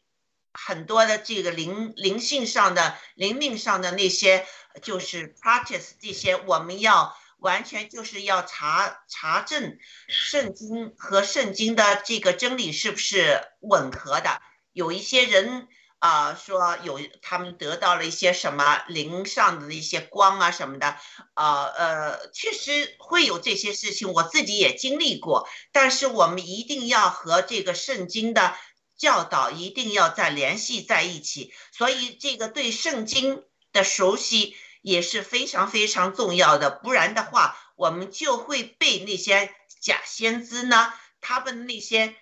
[0.53, 4.47] 很多的这个灵灵性上的灵命上的那些
[4.81, 9.77] 就是 practice 这些，我们要完全就是要查查证
[10.07, 14.41] 圣经和圣经的这个真理是不是吻合的，
[14.73, 15.67] 有一些人。
[16.01, 20.97] 啊，说有他们得到了一些什么灵上的那些光啊什么的，
[21.35, 25.49] 啊呃，确实会有这些事情，我自己也经历过。
[25.73, 28.55] 但是我们一定要和这个圣经的
[28.97, 33.43] 教导一定要再联系在一起，所以这个对圣经
[33.73, 36.71] 的熟悉也是非常非常重要的。
[36.71, 42.15] 不然的话，我们就会被那些假先知呢，他们那些。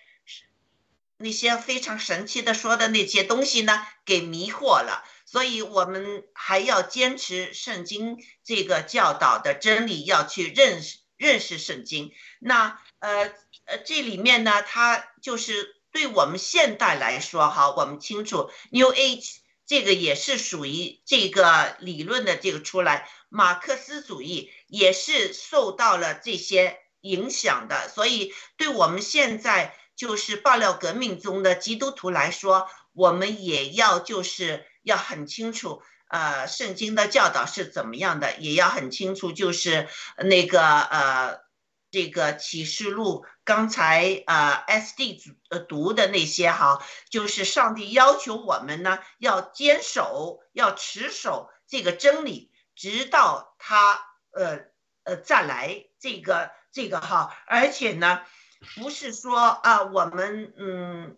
[1.19, 12.11] 那些非常神奇的说的那些东西呢，给迷惑了，所以我们还要坚持圣经这个教导的真理，要去认识认识圣经。
[12.37, 13.33] 那呃
[13.65, 29.75] 呃，这里面呢，它就是对我们现代来说，哈，我们清楚 New Age 这个也是属于这个理论的这个出来，马克思主义也是受到了这些影响的，所以对我们现在。
[29.97, 41.39] 就是爆料革命中的基督徒来说，我们也要就是要很清楚，呃，圣经的教导是怎么样的，也要很清楚，就是那个呃，
[41.89, 45.19] 这个启示录刚才呃 S D
[45.49, 53.99] 呃读的那些哈，就是上帝要求我们呢要坚守，要持守这个真理，直到他
[54.31, 54.59] 呃
[55.05, 58.21] 呃再来这个这个哈，而且呢。
[58.75, 61.17] 不是说啊，我们嗯，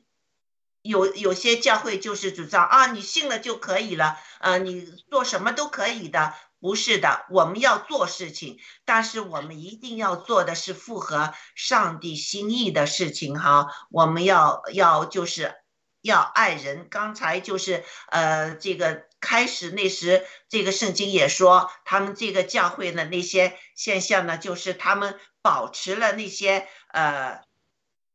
[0.82, 13.68] 有有些教会就是主张啊，你信了就可以了，呃，你做什么都可以的，不是的，我们要做事情，但是我们一定要做的是符合上帝心意的事情哈。
[13.90, 15.56] 我们要要就是
[16.02, 16.88] 要爱人。
[16.90, 27.42] 刚才就是呃，这个开始那时，这个圣经也说，他们这个教会的那些现象呢，就是他们保持了那些呃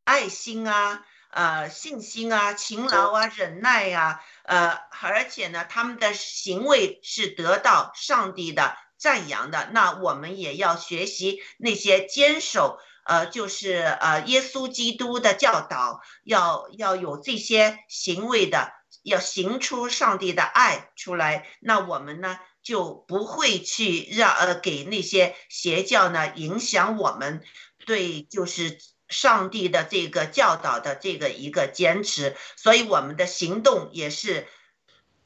[0.05, 1.05] 爱心啊。
[1.37, 4.69] 呃，信心啊，勤劳啊，忍耐呀，呃，
[5.03, 9.69] 而且呢，他们的行为是得到上帝的赞扬的。
[9.73, 18.71] 那我们也要学习那些坚守，呃，就是呃，耶稣基督的教导，要要有这些行为的，
[19.03, 21.49] 要行出上帝的爱出来。
[21.59, 27.43] 那我们呢，就不会去让呃给那些邪教呢影响我们，
[27.87, 28.79] 对，就是。
[29.07, 34.49] 上帝的这个教导的这个一个坚持，所以我们的行动也是，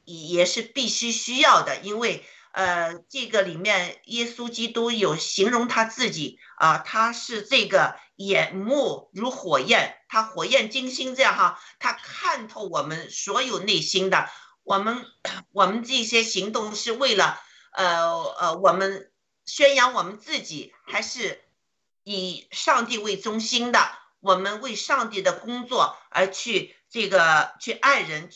[0.05, 1.77] 也是必须需要的。
[1.79, 14.29] 因为呃，这个里面耶稣基督有形容他自己啊，他是这个眼目如火焰，他火焰金星这样哈，他看透我们所有内心的。
[14.65, 15.07] 我们
[15.53, 17.41] 我们这些行动是为了
[17.73, 19.13] 呃呃，我们
[19.47, 21.45] 宣扬我们自己还是？
[22.09, 23.87] 以上帝为中心的，
[24.21, 28.31] 我们为上帝的工作而去这个去爱人，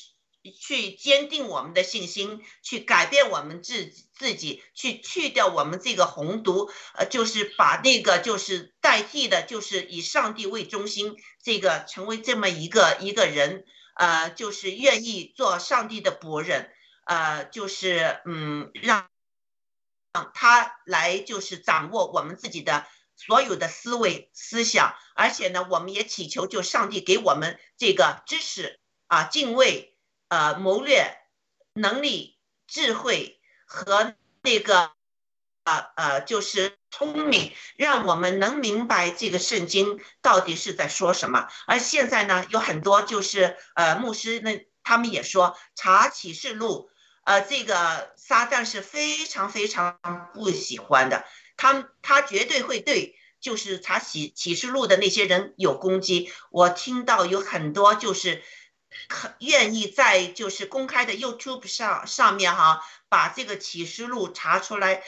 [0.61, 13.65] 去坚定我们的信心，去改变我们自自己，去去掉我们这个红毒，呃，就是把那个就是代替的，就是以上帝为中心，这个成为这么一个一个人，
[13.95, 16.71] 呃，就是愿意做上帝的仆人，
[17.07, 19.09] 呃，就是嗯，让
[20.13, 22.87] 让他来就是掌握我们自己的。
[23.17, 29.97] 所有的思维思想，而且呢，我们也祈求，就上帝给我们这个知识啊、敬畏、
[30.29, 31.19] 呃、谋略
[31.75, 34.91] 能力、智慧和那个
[35.65, 41.49] 呃呃，就是聪明，让我们能明白这个圣经到底是在说什么。
[41.67, 46.91] 而现在呢，有很多就是呃，牧师那他们也说查启示录，
[47.25, 50.01] 呃，这个撒旦是非常非常
[50.35, 51.25] 不喜欢的。
[51.63, 56.33] 他他绝对会对，就是查启启示录的那些人有攻击。
[56.51, 58.43] 我听到有很多就是
[59.07, 65.05] 可愿意在就是公开的 YouTube 上上面哈，把这个启示录查出来，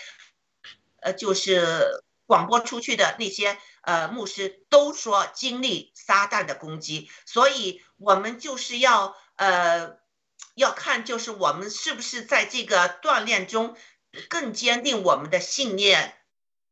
[1.01, 9.97] 呃，就是广播出去的那些呃牧师都说经历撒旦的攻击，所以我们就是要呃
[10.55, 13.77] 要看就是我们是不是在这个锻炼中
[14.29, 16.17] 更坚定我们的信念。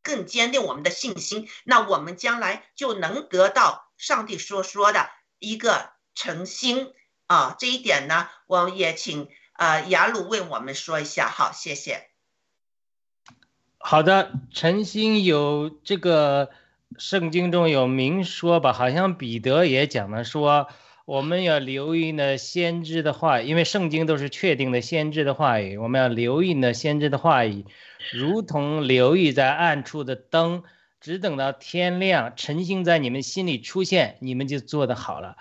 [0.03, 6.93] 更坚定我们的信心，那我们将来就能得到上帝所说的一个诚心
[7.27, 7.57] 啊！
[7.59, 11.29] 这一点呢，我也请呃雅鲁为我们说一下。
[11.29, 12.09] 好，谢谢。
[13.79, 16.51] 好的，诚心有这个
[16.99, 18.73] 圣经中有明说吧？
[18.73, 20.69] 好像彼得也讲了说，
[21.13, 27.67] 我们要留意呢先知的话，因为圣经都是确定的先知的话语，我们要留意呢先知的话语。
[28.15, 30.63] 如同留意在暗处的灯，
[31.03, 35.37] 只等到天亮，晨星在你们心里出现，你们就做得好了。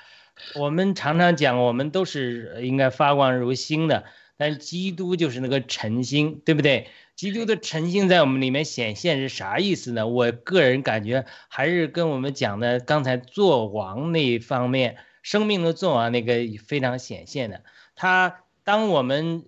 [0.56, 4.04] 我们常常讲，我们都是应该发光如星的，
[4.36, 6.90] 但基督就是那个晨星，对不对？
[7.16, 10.06] 基督的晨星在我们里面显现是啥意思呢？
[10.06, 16.34] 我个人感觉还是跟我们讲的刚才做王那一方面，生命的做王那个
[16.66, 17.64] 非常显现的。
[17.96, 19.44] 他当我们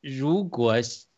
[0.00, 0.76] 如果。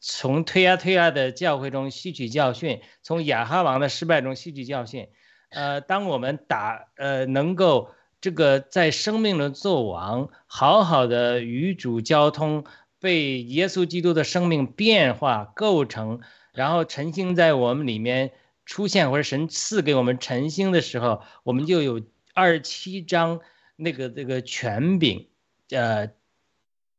[0.08, 5.08] 从推呀推呀的教会中吸取教训，从亚哈王的失败中吸取教训。
[5.48, 7.90] 呃，当我们打呃能够
[8.20, 12.64] 这个在生命的做王，好好的与主交通，
[13.00, 16.20] 被耶稣基督的生命变化构成，
[16.52, 18.30] 然后晨星在我们里面
[18.64, 22.00] 出现，或者神赐给我们晨星的时候，我们就有
[22.32, 23.40] 二十七章
[23.76, 25.28] 那个这个权柄，
[25.70, 26.10] 呃，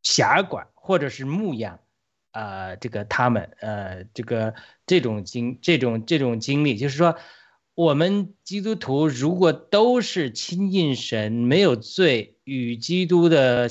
[0.01, 1.79] 辖管或者是牧养。
[2.31, 4.53] 啊，这个他们，呃，这个
[4.85, 7.17] 这种经，这种这种经历，就是说，
[7.73, 13.69] 我们基督徒如果都是亲近神，没有罪，与基督的，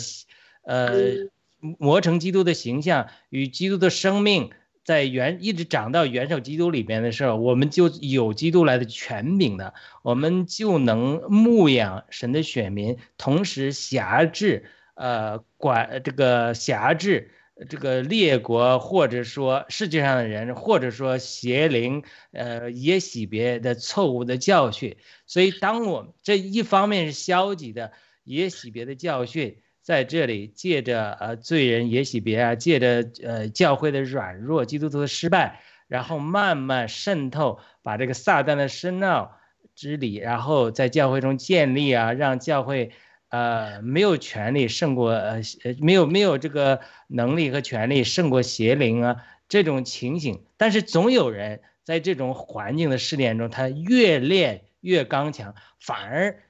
[0.63, 1.29] 呃，
[1.61, 4.51] 磨成基督的形象，与基督的生命
[4.87, 14.65] 在元一直长到元首基督里边的时候，我们就有基督来的权柄的，我们就能牧养神的选民，同时辖制，
[14.95, 17.33] 呃，管这个辖制。
[17.71, 24.99] 这个列国，或者说世界上的人，或者说邪灵，呃，也洗别的错误的教训。
[25.27, 27.93] 所以，当我这一方面是消极的，
[28.25, 29.57] 也洗别的教训，
[29.87, 39.31] 在这里借着呃罪人也许别啊，借着呃教会的软弱，基督徒的失败，然后慢慢渗透，把这个撒旦的深奥
[39.77, 42.91] 之理，然后在教会中建立啊，让教会
[43.29, 56.43] 呃没有权利胜过呃呃没有没有这个能力和权利胜过邪灵啊这种情形，但是总有人在这种环境的试炼中，他越练越刚强，反而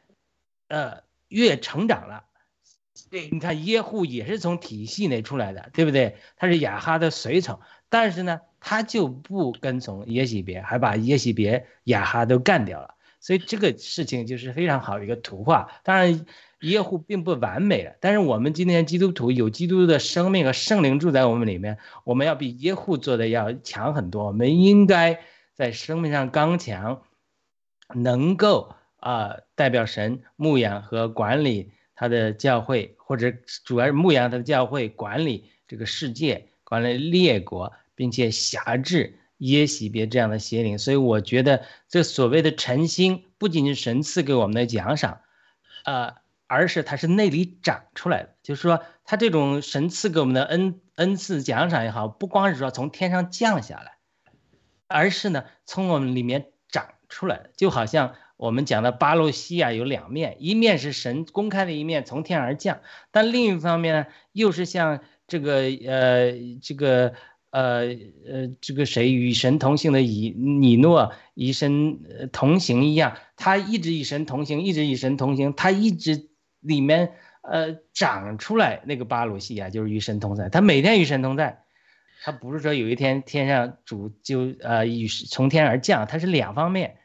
[0.68, 2.24] 呃越成长了。
[3.10, 6.16] 对，你看耶户也是从体系内出来的，对不对？
[6.36, 12.94] 他是亚哈的随从，但是呢，他就不跟从耶喜别，还把耶喜别、亚哈都干掉了。
[13.20, 15.68] 所以这个事情就是非常好的一个图画。
[15.82, 16.24] 当然，
[16.60, 24.26] 耶户并不完美了，但是我们今天基督徒有基督的生命和圣灵住在我们里面，我们要比耶户做的要强很多。
[24.26, 25.20] 我们应该
[25.54, 27.02] 在生命上刚强，
[27.94, 31.72] 能够啊、代表神牧养和管理。
[31.96, 33.32] 他的教会，或者
[33.64, 40.78] 主要是牧养他的教会，管理这个世界，管理列国，并且辖制耶喜别这样的邪灵。
[40.78, 45.22] 所以我觉得，这所谓的晨星，不仅是神赐给我们的奖赏，
[45.86, 46.14] 呃，
[46.46, 48.34] 而是它是内里长出来的。
[48.42, 53.96] 就是说，他这种神赐给我们的恩恩赐奖赏也好，不光是说从天上降下来，
[54.86, 58.14] 而是呢从我们里面长出来的，就好像。
[58.36, 62.80] 我们讲的巴洛西亚有两面，一面是神公开的一面从天而降，
[63.10, 67.14] 但另一方面呢，又是像这个呃这个
[67.48, 67.86] 呃
[68.28, 71.98] 呃这个谁与神同行的以尼诺与神
[72.30, 76.28] 同行一样，他一直与神同行，一直与神同行，他一直
[76.60, 81.64] 里面呃长出来那个巴鲁西亚就是与神同在，他每天与神同在，
[82.22, 86.98] 他不是说有一天天上主就呃与从天而降，他是两方面。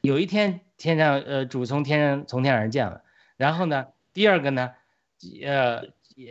[0.00, 3.02] 有一天天上呃主从天上从天而降了，
[3.36, 4.70] 然后呢，第二个呢，
[5.44, 5.82] 呃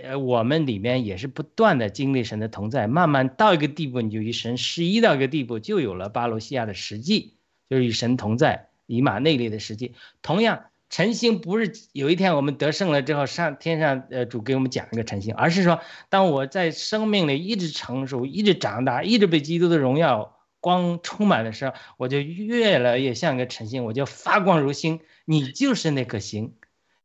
[0.04, 7.34] 呃我们里面也是不断的经历神的同在，慢慢到一个地步，你就与神十一到一个地步，就有了巴罗西亚的实际，
[7.70, 9.96] 就是与神同在以马内利的实际。
[10.22, 20.37] 同样，晨星不是有一天我们得胜了之后上天上呃主给我们讲一个晨星，而是说当我在生命里一直成熟，一直长大，一直被基督的荣耀。
[20.60, 25.00] 光充满的时候，我就越来越像个晨星，我就发光如星。
[25.24, 26.56] 你就是那颗星，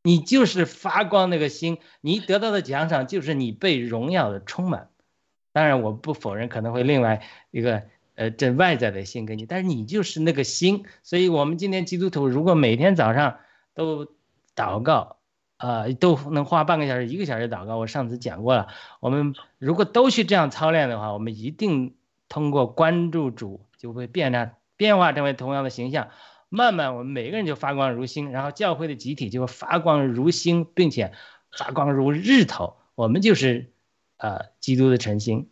[0.01, 1.77] 你就是发光那个星。
[2.01, 4.89] 你得到的奖赏就是你被荣耀的充满。
[5.51, 7.83] 当然，我不否认可能会另外一个
[8.15, 10.85] 呃这外在的星给你，但是你就是那个星。
[11.03, 13.39] 所以，我们今天基督徒如果每天早上
[13.75, 14.07] 都
[14.55, 15.17] 祷告，
[15.57, 17.77] 啊，都能花半个小时、一个小时祷告。
[17.77, 18.67] 我上次讲过了，
[18.99, 21.93] 我们如果都去这样操练的话，我们一定。
[22.33, 26.09] 通过关注主，就会变成变化成为同样的形象，
[26.49, 31.13] 慢慢我们每个人就发光如星，然后教会的集体就会发光如星，并且
[31.55, 32.77] 发光如日头。
[32.95, 33.71] 我们就是
[34.17, 35.47] 呃基督的晨星，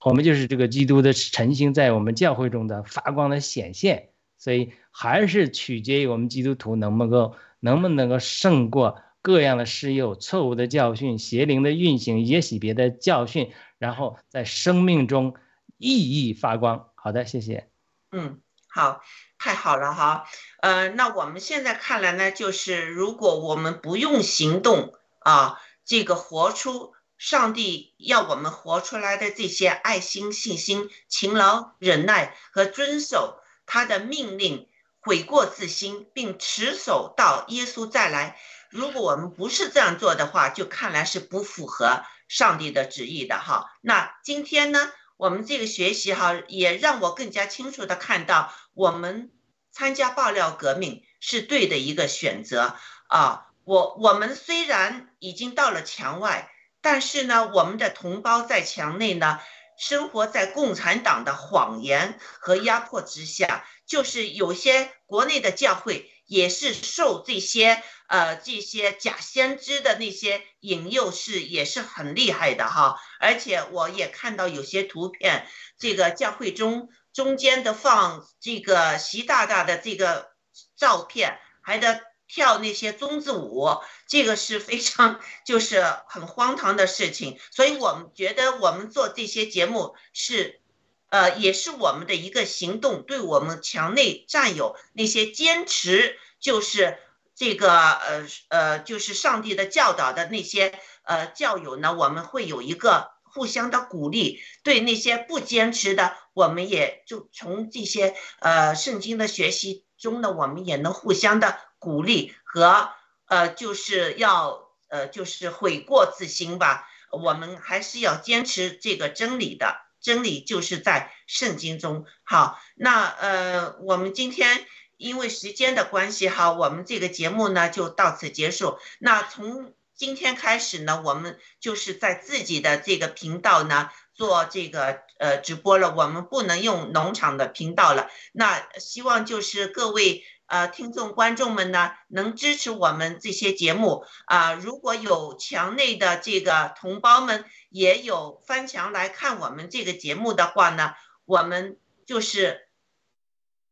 [0.00, 4.08] 我们就是这个基督的晨星在我们教会中的发光的显现。
[4.38, 15.34] 所以还是取决于我们基督徒能不能够能不能够胜过各样的试诱、错误的教训、邪灵的运行、也许别的教训，然后在生命中。
[15.78, 16.90] 熠熠发光。
[16.94, 17.70] 好的，谢谢。
[18.10, 19.02] 嗯，好，
[19.38, 20.24] 太好了哈。
[20.60, 34.68] 呃，那我们现在看来呢，就是如果我们不用行动啊，这个活出上帝要我们活出来的这些爱心、信心、勤劳、忍耐和遵守他的命令，
[35.00, 38.38] 悔过自新，并持守到耶稣再来。
[38.70, 43.66] 如果我们不是这样做的话，就看来是不符合上帝的旨意的哈。
[43.80, 44.90] 那今天呢？
[45.18, 49.32] 我们这个学习哈，也让我更加清楚的看到，我们
[49.72, 52.76] 参加爆料革命是对的一个选择
[53.08, 53.46] 啊。
[53.64, 56.50] 我我们虽然已经到了墙外，
[56.80, 59.40] 但是呢，我们的同胞在墙内呢，
[59.76, 67.82] 生活在共产党的谎言和压迫之下，就是有些国内的教会也是受这些。
[68.08, 75.46] 呃，这些假先知的那些引诱是也是很厉害的哈，而且我也看到有些图片，
[75.78, 80.30] 这个教会中中间的放这个习大大的这个
[80.74, 87.38] 照片，还得跳那些宗字舞，这个是非常 就是很荒唐的事情。
[87.50, 90.62] 所以我们觉得我们做这些节目是，
[91.10, 96.98] 呃，也是我们的一个行动，对我们墙内战友那些坚持就是。
[97.40, 112.90] 这个呃呃，就是上帝的教导的那些呃教友呢，我们会有一个互相的鼓励；对那些不坚持的，我们也就从这些呃圣经的学习中呢，我们也能互相的鼓励和
[113.26, 116.88] 呃，就是要呃，就是悔过自新吧。
[117.12, 122.04] 我们还是要坚持这个真理的，真理就是在圣经中。
[122.24, 128.78] 好，那呃，我们今天因为时间的关系，哈，我们这个节目呢就到此结束。
[128.98, 138.08] 那从今天开始呢，我们就是在自己的这个频道呢做这个呃直播了，我们不能用农场的频道了。
[138.32, 140.24] 那希望就是各位。
[140.48, 144.54] 呃，听众观众们呢，能支持我们这些节目啊。
[144.54, 150.94] 如果有墙内的这个同胞们也有翻墙来看我们这个节目的话呢，
[151.26, 152.66] 我们就是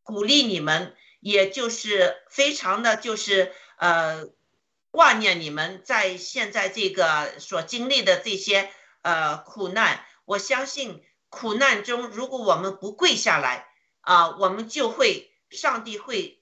[0.02, 4.26] 鼓励你们，也就是非常的就是呃
[4.90, 8.70] 挂念你们在现在这个所经历的这些
[9.00, 10.04] 呃苦难。
[10.26, 13.66] 我相信苦难中，如果我们不跪下来
[14.02, 16.35] 啊，我们就会上帝会。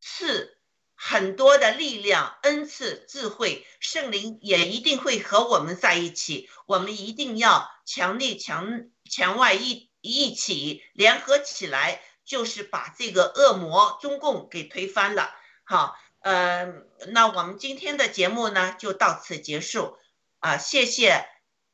[0.00, 0.56] 赐
[0.94, 6.50] 很多的力量、恩赐、智慧，圣灵也一定会和我们在一起。
[6.66, 15.34] 我们一定要强力、强强外一一起联合起来，就是把这个恶魔中共给推翻了。
[15.64, 16.66] 好，呃，
[17.08, 19.96] 那我们今天的节目呢就到此结束。
[20.40, 21.26] 啊，谢谢，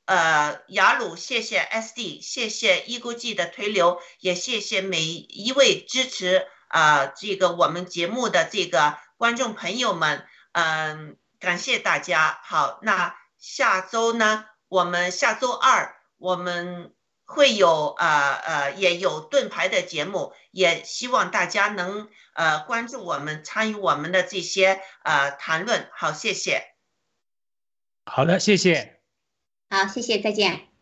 [0.07, 6.47] 呃，雅鲁，谢谢 SD，谢谢一孤记的推流，也谢谢每一位支持。
[6.69, 12.39] 啊，这个我们节目的这个观众朋友们，嗯，感谢大家。
[12.43, 16.93] 好，那下周呢，我们下周二我们
[17.25, 25.89] 会有呃呃也有盾牌的节目，也希望大家能呃关注我们，参与我们的这些呃谈论。
[25.93, 26.75] 好，谢谢。
[28.05, 29.01] 好的，谢谢。
[29.69, 30.76] 好，谢谢，再见。